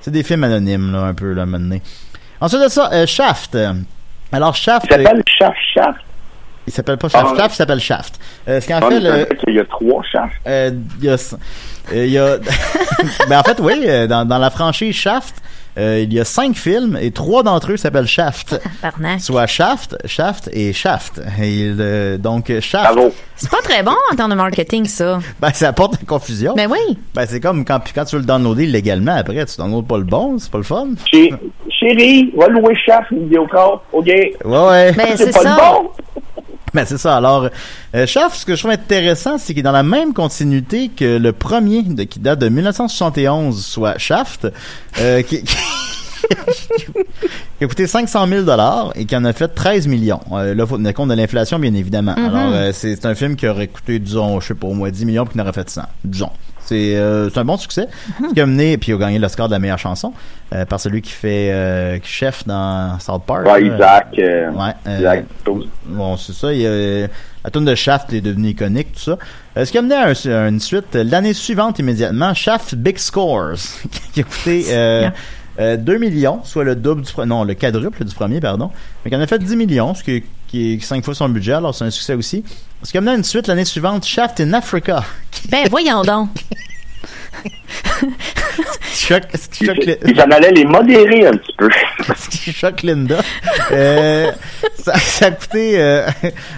[0.00, 1.78] c'est des films anonymes, là, un peu, là, maintenant.
[2.40, 3.56] Ensuite de ça, euh, Shaft.
[4.32, 4.86] Alors, Shaft.
[4.90, 5.98] Il s'appelle Shaft Shaft?
[6.66, 7.26] Il s'appelle pas Shaft.
[7.32, 7.36] Ah.
[7.36, 8.20] Shaft, il s'appelle Shaft.
[8.48, 10.32] Euh, ce qu'en Ah, fait, mais le, dire qu'il y a trois Shafts.
[10.46, 11.12] euh, il y a,
[11.92, 12.38] euh, il y a
[13.28, 15.36] ben en fait oui, euh, dans, dans la franchise Shaft,
[15.76, 18.60] euh, il y a cinq films et trois d'entre eux s'appellent Shaft.
[19.18, 21.20] Soit Shaft, Shaft et Shaft.
[21.42, 22.98] Et euh, donc Shaft.
[23.36, 25.18] C'est pas très bon en termes de marketing, ça.
[25.40, 26.54] ben ça apporte une confusion.
[26.54, 26.96] Ben oui.
[27.14, 30.04] Ben c'est comme quand quand tu veux le downloader illégalement après, tu downloades pas le
[30.04, 30.90] bon, c'est pas le fun.
[31.68, 33.82] Chérie, va louer Shaft Vidéocard.
[33.92, 34.06] OK?
[34.06, 34.92] Ouais ouais.
[34.92, 35.56] Ben c'est pas ça.
[35.56, 35.90] le bon.
[36.74, 37.16] Ben c'est ça.
[37.16, 37.48] Alors,
[37.94, 41.18] euh, Shaft, ce que je trouve intéressant, c'est qu'il est dans la même continuité que
[41.18, 44.48] le premier, de, qui date de 1971, soit Shaft,
[45.00, 45.56] euh, qui, qui-
[47.58, 50.20] qui a coûté 500 000 dollars et qui en a fait 13 millions.
[50.32, 52.14] Euh, là, faut tenir compte de l'inflation, bien évidemment.
[52.18, 52.24] Mhm.
[52.24, 55.04] Alors, euh, c'est un film qui aurait coûté, disons, je sais pas, au moins 10
[55.06, 56.30] millions, puis qui en aurait fait 100, disons.
[56.66, 57.88] C'est euh, c'est un bon succès.
[58.20, 58.28] Mhm.
[58.30, 60.12] Ce qui a mené, puis il a gagné l'Oscar de la meilleure chanson
[60.54, 63.46] euh, par celui qui fait euh, chef dans South Park.
[63.46, 63.64] Ouais.
[63.66, 64.06] Isaac.
[64.18, 65.24] euh, Ouais, euh, Isaac.
[65.86, 66.52] Bon, c'est ça.
[66.52, 67.06] il y a-
[67.44, 69.18] la tune de Shaft est devenue iconique, tout ça.
[69.58, 72.96] Euh, ce qui a mené à, un- à une suite l'année suivante immédiatement, Shaft Big
[72.98, 73.56] Scores,
[74.14, 74.64] qui a coûté
[75.58, 78.70] euh, euh, 2 millions, soit le double du non, le quadruple du premier, pardon.
[79.04, 81.28] Mais qui en a fait 10 millions, ce qui est, qui est 5 fois son
[81.28, 82.44] budget, alors c'est un succès aussi.
[82.82, 85.04] Ce qui a mené à une suite l'année suivante, Shaft in Africa.
[85.50, 86.30] Ben voyons donc.
[88.82, 91.68] Ce qui choque- ce qui choque le- Ils en allaient les modérer un petit peu.
[92.16, 93.18] ce qui choque Linda?
[93.72, 94.30] Euh,
[94.82, 96.06] ça, ça a coûté euh,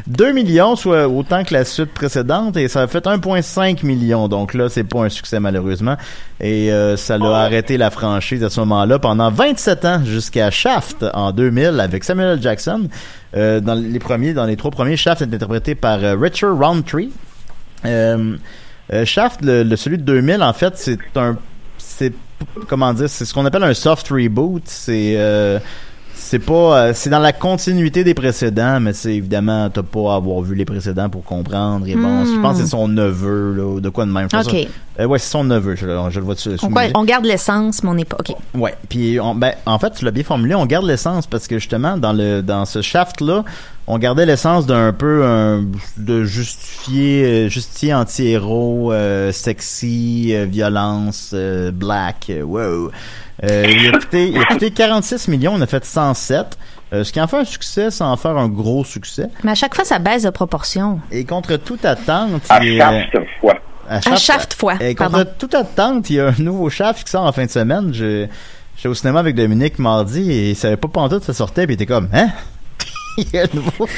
[0.07, 4.29] 2 millions, soit autant que la suite précédente, et ça a fait 1,5 million.
[4.29, 5.97] Donc là, c'est pas un succès malheureusement.
[6.41, 11.05] Et euh, ça l'a arrêté la franchise à ce moment-là pendant 27 ans jusqu'à Shaft
[11.14, 12.43] en 2000 avec Samuel L.
[12.43, 12.89] Jackson.
[13.37, 17.11] Euh, dans les premiers, dans les trois premiers, Shaft est interprété par Richard Roundtree.
[18.93, 21.37] Euh, Shaft, le, le- celui de 2000, en fait, c'est un,
[21.78, 22.12] c'est
[22.68, 24.62] comment dire, c'est ce qu'on appelle un soft reboot.
[24.66, 25.59] C'est euh,
[26.29, 30.16] c'est pas, euh, c'est dans la continuité des précédents, mais c'est évidemment t'as pas à
[30.16, 31.87] avoir vu les précédents pour comprendre.
[31.87, 32.35] Et bon, Hmm.
[32.35, 34.29] je pense que c'est son neveu là, ou de quoi de même.
[34.31, 34.66] Je pense Ok.
[34.99, 35.77] euh, ouais, c'est son neveu.
[35.77, 36.51] Je, je le vois dessus.
[36.70, 38.16] Ouais, on garde l'essence, mais on n'est pas.
[38.18, 38.35] OK.
[38.55, 41.59] Ouais, puis on, ben, en fait, tu l'as bien formulé, on garde l'essence parce que
[41.61, 43.45] justement dans le dans ce shaft là,
[43.87, 45.64] on gardait l'essence d'un peu un,
[45.97, 52.91] de justifier euh, justifier anti-héros euh, sexy, euh, violence, euh, black, euh, wow.
[53.45, 56.57] Euh, il, a coûté, il a coûté 46 millions, on a fait 107.
[56.93, 59.28] Euh, ce qui en fait un succès sans en faire un gros succès.
[59.43, 61.01] Mais à chaque fois, ça baisse de proportion.
[61.11, 63.55] Et contre toute attente, À il est- chaque fois.
[63.89, 65.30] à À chaque fois, Et contre pardon.
[65.39, 67.93] toute attente, il y a un nouveau shaft qui sort en fin de semaine.
[67.93, 68.26] Je,
[68.76, 71.82] j'étais au cinéma avec Dominique mardi et il savait pas pantoute ça sortait puis il
[71.82, 72.28] était comme, hein?
[73.18, 73.89] il y a un nouveau...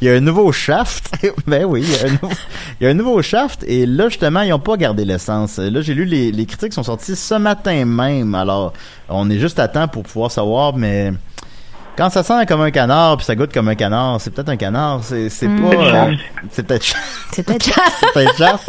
[0.00, 1.10] Il y a un nouveau shaft.
[1.46, 2.30] ben oui, il y, a un nouveau,
[2.80, 3.64] il y a un nouveau shaft.
[3.66, 5.58] Et là, justement, ils ont pas gardé l'essence.
[5.58, 8.34] Là, j'ai lu les, les critiques sont sorties ce matin même.
[8.34, 8.72] Alors,
[9.08, 11.12] on est juste à temps pour pouvoir savoir, mais
[11.96, 14.56] quand ça sent comme un canard puis ça goûte comme un canard, c'est peut-être un
[14.56, 15.00] canard.
[15.02, 15.62] C'est, c'est Mm.
[15.62, 15.70] pas...
[15.70, 16.12] Peut-être euh,
[16.52, 16.84] c'est peut-être
[17.32, 17.64] C'est peut-être
[18.00, 18.68] c'est peut-être shaft.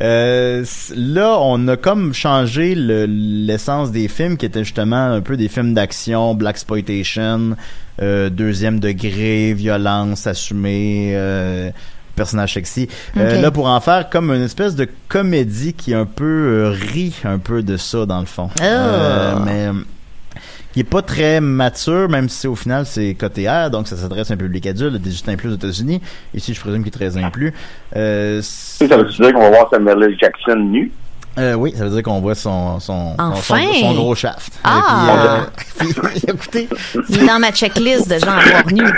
[0.00, 0.64] Euh,
[0.96, 5.46] là, on a comme changé le- l'essence des films qui étaient justement un peu des
[5.48, 7.54] films d'action, black exploitation,
[8.02, 11.70] euh, deuxième degré, violence assumée, euh,
[12.16, 12.88] personnage sexy.
[13.16, 17.14] Euh, là, pour en faire comme une espèce de comédie qui un peu euh, rit
[17.24, 18.50] un peu de ça dans le fond.
[18.60, 18.64] Ah.
[18.64, 19.68] Euh, mais
[20.72, 24.32] qui est pas très mature, même si au final c'est côté R, donc ça s'adresse
[24.32, 26.02] à un public adulte, 18 ans et plus aux États-Unis.
[26.34, 27.54] Ici, je présume qu'il est 13 ans plus.
[27.94, 30.16] Euh, Ça veut dire qu'on va voir Samuel L.
[30.20, 30.90] Jackson nu?
[31.38, 33.60] Euh, oui, ça veut dire qu'on voit son, son, son- Enfin!
[33.74, 34.52] son, son gros shaft.
[34.62, 35.46] Ah!
[35.80, 36.68] Et puis, euh, puis, écoutez,
[37.10, 38.92] Il est dans ma checklist de gens à voir nus.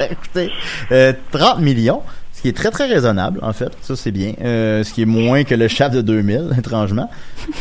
[0.10, 0.50] écoutez,
[0.92, 2.02] euh, 30 millions,
[2.34, 4.32] ce qui est très très raisonnable en fait, ça c'est bien.
[4.42, 7.10] Euh, ce qui est moins que le shaft de 2000, étrangement.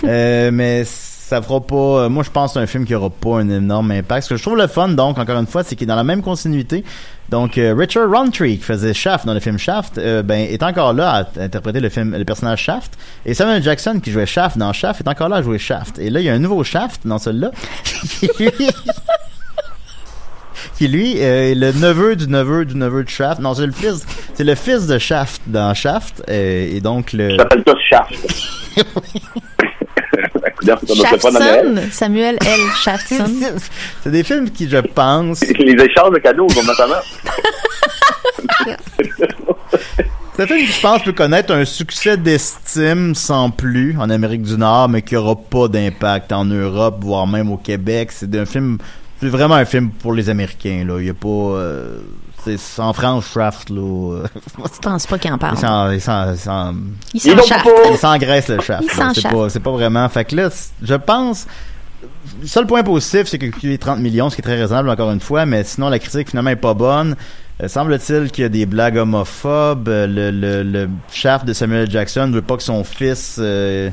[0.03, 0.83] Euh, mais
[1.29, 1.75] ça fera pas.
[1.75, 4.23] euh, moi, je pense que c'est un film qui aura pas un énorme impact.
[4.23, 6.03] Ce que je trouve le fun, donc, encore une fois, c'est qu'il est dans la
[6.03, 6.83] même continuité.
[7.29, 10.93] Donc, euh, Richard Roundtree, qui faisait Shaft dans le film Shaft, euh, ben, est encore
[10.93, 12.97] là à interpréter le film, le personnage Shaft.
[13.27, 15.99] Et Samuel Jackson, qui jouait Shaft dans Shaft, est encore là à jouer Shaft.
[15.99, 17.51] Et là, il y a un nouveau Shaft dans celui-là.
[18.19, 18.51] qui, lui-
[20.77, 23.39] qui, lui, euh, est le neveu du neveu du neveu de Shaft.
[23.39, 24.03] Non, c'est le fils,
[24.33, 26.23] c'est le fils de Shaft dans Shaft.
[26.27, 27.37] euh, et donc, le...
[27.37, 28.13] S'appelle tous Shaft.
[30.65, 32.59] Shaftson, Samuel L.
[32.83, 33.31] Shaftson.
[34.03, 36.95] c'est des films qui, je pense, Les échanges de cadeaux vont maintenant.
[40.35, 44.43] C'est un film qui, je pense, peut connaître un succès d'estime sans plus en Amérique
[44.43, 48.11] du Nord, mais qui aura pas d'impact en Europe, voire même au Québec.
[48.13, 48.77] C'est un film,
[49.19, 50.97] c'est vraiment un film pour les Américains, là.
[51.01, 51.99] Il y a pas, euh,
[52.45, 53.81] c'est en France, Shaft, là.
[53.81, 54.23] euh,
[54.73, 55.57] Je pense pas qu'il en il parle.
[55.57, 56.73] s'en, il s'en,
[57.13, 58.83] il s'engraisse le shaft.
[58.83, 58.93] Il là.
[58.93, 60.07] s'en C'est pas, c'est pas vraiment.
[60.09, 60.49] Fait que là,
[60.81, 61.47] je pense.
[62.41, 64.89] Le seul point positif, c'est qu'il y a 30 millions, ce qui est très raisonnable
[64.89, 67.15] encore une fois, mais sinon la critique finalement est pas bonne.
[67.61, 69.89] Euh, semble-t-il qu'il y a des blagues homophobes.
[69.89, 71.89] Euh, Le, le, le shaft de Samuel.
[71.91, 73.89] Jackson ne veut pas que son fils euh,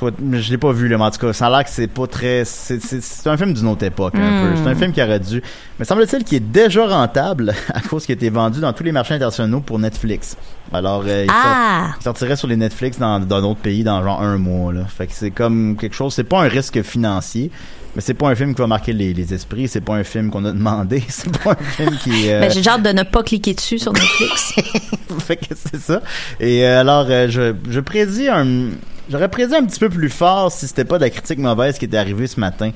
[0.00, 0.12] soit.
[0.32, 2.06] Je l'ai pas vu, là, mais en tout cas, ça a l'air que c'est pas
[2.06, 2.44] très.
[2.44, 2.80] C'est,
[3.26, 4.56] un film d'une autre époque, un peu.
[4.56, 5.42] C'est un film qui aurait dû.
[5.78, 8.92] Mais semble-t-il qu'il est déjà rentable à cause qu'il a été vendu dans tous les
[8.92, 10.36] marchés internationaux pour Netflix.
[10.72, 11.90] Alors, euh, il sort- Ah!
[11.98, 14.84] il sortirait sur les Netflix dans dans d'autres pays dans genre un mois là.
[14.84, 17.50] Fait que c'est comme quelque chose, c'est pas un risque financier,
[17.94, 20.30] mais c'est pas un film qui va marquer les, les esprits, c'est pas un film
[20.30, 23.22] qu'on a demandé, c'est pas un film qui euh, Ben, j'ai hâte de ne pas
[23.22, 24.54] cliquer dessus sur Netflix.
[25.26, 26.02] fait que c'est ça.
[26.38, 28.70] Et euh, alors euh, je je prédis un
[29.10, 31.84] j'aurais prédit un petit peu plus fort si c'était pas de la critique mauvaise qui
[31.84, 32.70] était arrivée ce matin.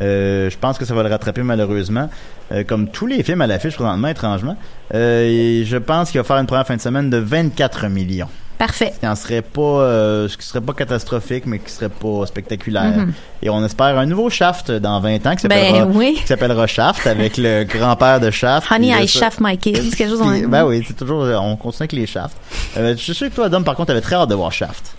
[0.00, 2.08] Euh, je pense que ça va le rattraper malheureusement,
[2.52, 4.56] Euh, comme tous les films à l'affiche présentement étrangement.
[4.92, 8.26] Euh, et je pense qu'il va faire une première fin de semaine de 24 millions
[8.58, 8.92] Parfait.
[8.98, 12.90] qui en serait pas euh, ce qui serait pas catastrophique mais qui serait pas spectaculaire
[12.98, 13.12] Mhm.
[13.42, 16.20] et on espère un nouveau Shaft dans 20 ans qui s'appellera Ben oui.
[16.66, 19.94] Shaft avec le grand-père de Shaft Honey, I shaft my kids.
[19.96, 22.36] Quelque chose puis, en ben oui c'est toujours on continue avec les Shaft
[22.76, 24.96] euh, je suis sûr que toi Adam par contre t'avais très hâte de voir Shaft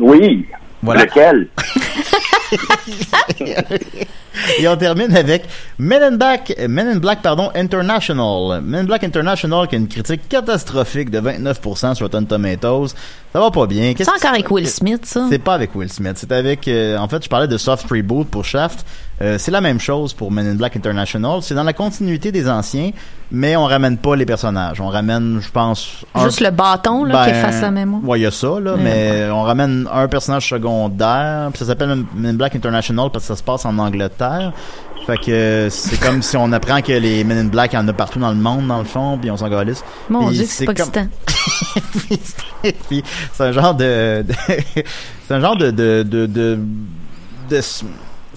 [0.00, 0.46] Oui.
[0.82, 1.04] Voilà.
[1.04, 1.48] Lequel?
[4.58, 5.44] et on termine avec
[5.78, 9.88] Men in Black Men in Black pardon International Men in Black International qui a une
[9.88, 12.94] critique catastrophique de 29% sur Rotten Tomatoes
[13.32, 15.26] ça va pas bien C'est encore avec Will Smith, ça.
[15.28, 16.14] C'est pas avec Will Smith.
[16.16, 16.66] C'est avec.
[16.66, 18.86] euh, en fait, je parlais de soft reboot pour Shaft.
[19.20, 21.40] Euh, c'est la même chose pour Men in Black International.
[21.42, 22.92] C'est dans la continuité des anciens,
[23.32, 24.80] mais on ramène pas les personnages.
[24.80, 26.04] On ramène, je pense.
[26.14, 28.04] un- Juste le bâton, là, qui Ben, efface la mémoire.
[28.04, 31.48] Ouais, il y a ça, là, mais on ramène un personnage secondaire.
[31.52, 34.52] Puis ça s'appelle Men in Black International parce que ça se passe en Angleterre.
[35.06, 37.88] Fait que c'est comme si on apprend que les Men in Black, il y en
[37.88, 39.82] a partout dans le monde, dans le fond, puis on s'en galisse.
[40.10, 40.90] Mon Dieu, que c'est pas comme-
[43.32, 44.34] c'est un genre de, de-
[45.26, 46.58] c'est un genre de de de, de,
[47.50, 47.60] de-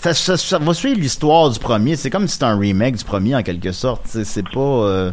[0.01, 1.95] ça, va suivre l'histoire du premier.
[1.95, 4.01] C'est comme si c'était un remake du premier en quelque sorte.
[4.07, 5.11] C'est pas euh,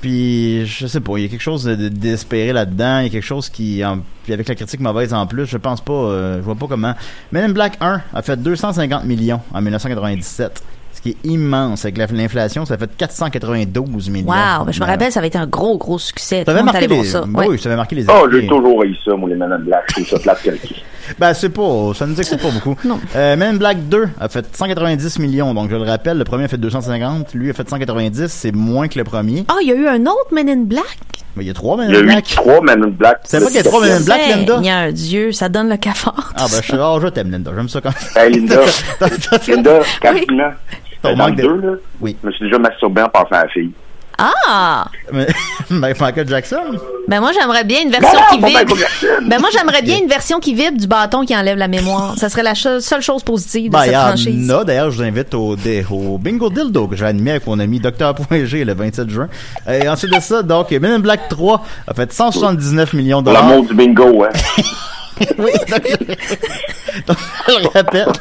[0.00, 3.00] puis je sais pas il y a quelque chose de, de- d'espéré là-dedans.
[3.00, 3.82] Il y a quelque chose qui
[4.24, 6.94] puis avec la critique mauvaise en plus je pense pas euh, je vois pas comment.
[7.32, 10.64] Men in Black 1 a fait 250 millions en 1997 ce
[11.04, 11.84] qui est immense.
[11.84, 14.26] Avec la- l'inflation, ça fait 492 millions.
[14.28, 16.42] Wow, ben, je me rappelle, ça avait été un gros, gros succès.
[16.46, 17.24] Ça avait marqué les, ça.
[17.32, 17.58] oui, Ouais.
[17.58, 19.84] ça avait marqué les Oh, j'ai toujours eu ça, moi, les Men in Black.
[19.90, 20.74] Je trouve ça plate quelqu'un.
[21.18, 22.74] Ben, c'est pas, ça nous dit que c'est pas beaucoup.
[22.82, 22.98] Non.
[23.14, 26.44] Euh, Men in Black 2 a fait 190 millions, donc je le rappelle, le premier
[26.44, 29.44] a fait 250, lui a fait 190, c'est moins que le premier.
[29.48, 30.96] Ah, il y a eu un autre Men in Black?
[31.36, 32.24] Mais il y a trois Men Il y a in eu Black.
[32.26, 33.20] trois Men in Black.
[33.24, 34.54] C'est pas qu'il y a trois Men in Black, Linda?
[34.56, 36.32] Seigneur Dieu, ça donne le cafard.
[36.36, 38.60] Ah, ben, je, oh, je t'aime, Linda, j'aime ça quand Hey, Linda.
[39.48, 39.80] Linda.
[41.02, 42.16] Ton Euh, Dans manque le de- 2, là, Oui.
[42.22, 43.70] je me suis déjà masturbé en passant à la fille.
[44.18, 44.86] Ah!
[45.12, 45.26] Mais-
[45.70, 46.78] Michael Jackson?
[47.08, 48.76] Ben moi j'aimerais bien une version non, qui vibre.
[49.28, 52.14] Ben moi j'aimerais bien une version qui vibre du bâton qui enlève la mémoire.
[52.18, 54.50] Ça serait la cho- seule chose positive de Ben, cette y franchise.
[54.50, 54.64] en a.
[54.64, 57.80] D'ailleurs, je vous invite au, dé- au Bingo Dildo que j'ai animé avec mon ami
[57.80, 59.28] Dr.G le 27 juin.
[59.70, 63.34] Et ensuite de ça, donc, Men in Black 3 a fait 179 millions de Pour
[63.34, 63.48] dollars.
[63.50, 64.28] l'amour du bingo, hein.
[65.38, 65.82] oui, donc,
[67.06, 67.16] donc,
[67.48, 68.06] je le rappelle.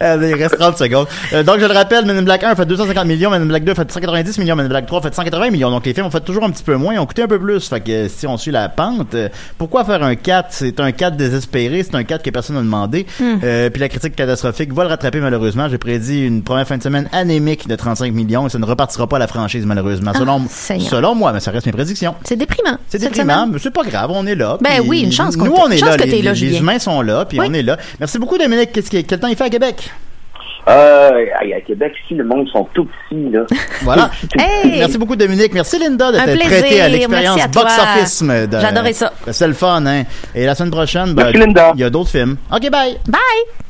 [0.00, 1.08] Euh, il reste 30 secondes.
[1.32, 3.46] Euh, donc, je le rappelle, Men in Black 1 a fait 250 millions, Men in
[3.46, 5.70] Black 2 a fait 190 millions, Men in Black 3 a fait 180 millions.
[5.70, 7.68] Donc, les films ont fait toujours un petit peu moins, ont coûté un peu plus.
[7.68, 10.48] Fait que euh, si on suit la pente, euh, pourquoi faire un 4?
[10.50, 13.06] C'est un 4 désespéré, c'est un 4 que personne n'a demandé.
[13.20, 15.68] Euh, puis la critique catastrophique va le rattraper malheureusement.
[15.68, 19.06] J'ai prédit une première fin de semaine anémique de 35 millions et ça ne repartira
[19.08, 20.12] pas la franchise malheureusement.
[20.14, 20.88] Selon, Seigneur.
[20.88, 22.14] selon moi, mais ça reste mes prédictions.
[22.24, 22.78] C'est déprimant.
[22.88, 24.58] C'est déprimant, mais c'est pas grave, on est là.
[24.60, 25.96] Ben oui, une chance qu'on Nous, on est chance là.
[25.96, 27.46] que les, là, humains sont là, puis Oui.
[27.48, 27.76] on est là.
[28.00, 28.72] Merci beaucoup, Dominique.
[28.72, 29.90] Qu'est-ce quel temps il fait à Québec?
[30.68, 31.10] Euh,
[31.56, 33.40] à Québec, ici, le monde sont tout petits, là.
[33.82, 34.10] Voilà.
[34.38, 34.78] Hey!
[34.78, 35.54] Merci beaucoup, Dominique.
[35.54, 36.58] Merci, Linda, de Un t'être plaisir.
[36.58, 38.24] prêtée à l'expérience box-office.
[38.60, 39.12] J'adorais ça.
[39.30, 40.02] C'est le fun, hein.
[40.34, 41.30] Et la semaine prochaine, ben,
[41.74, 42.36] il y a d'autres films.
[42.52, 42.98] OK, bye.
[43.06, 43.67] Bye!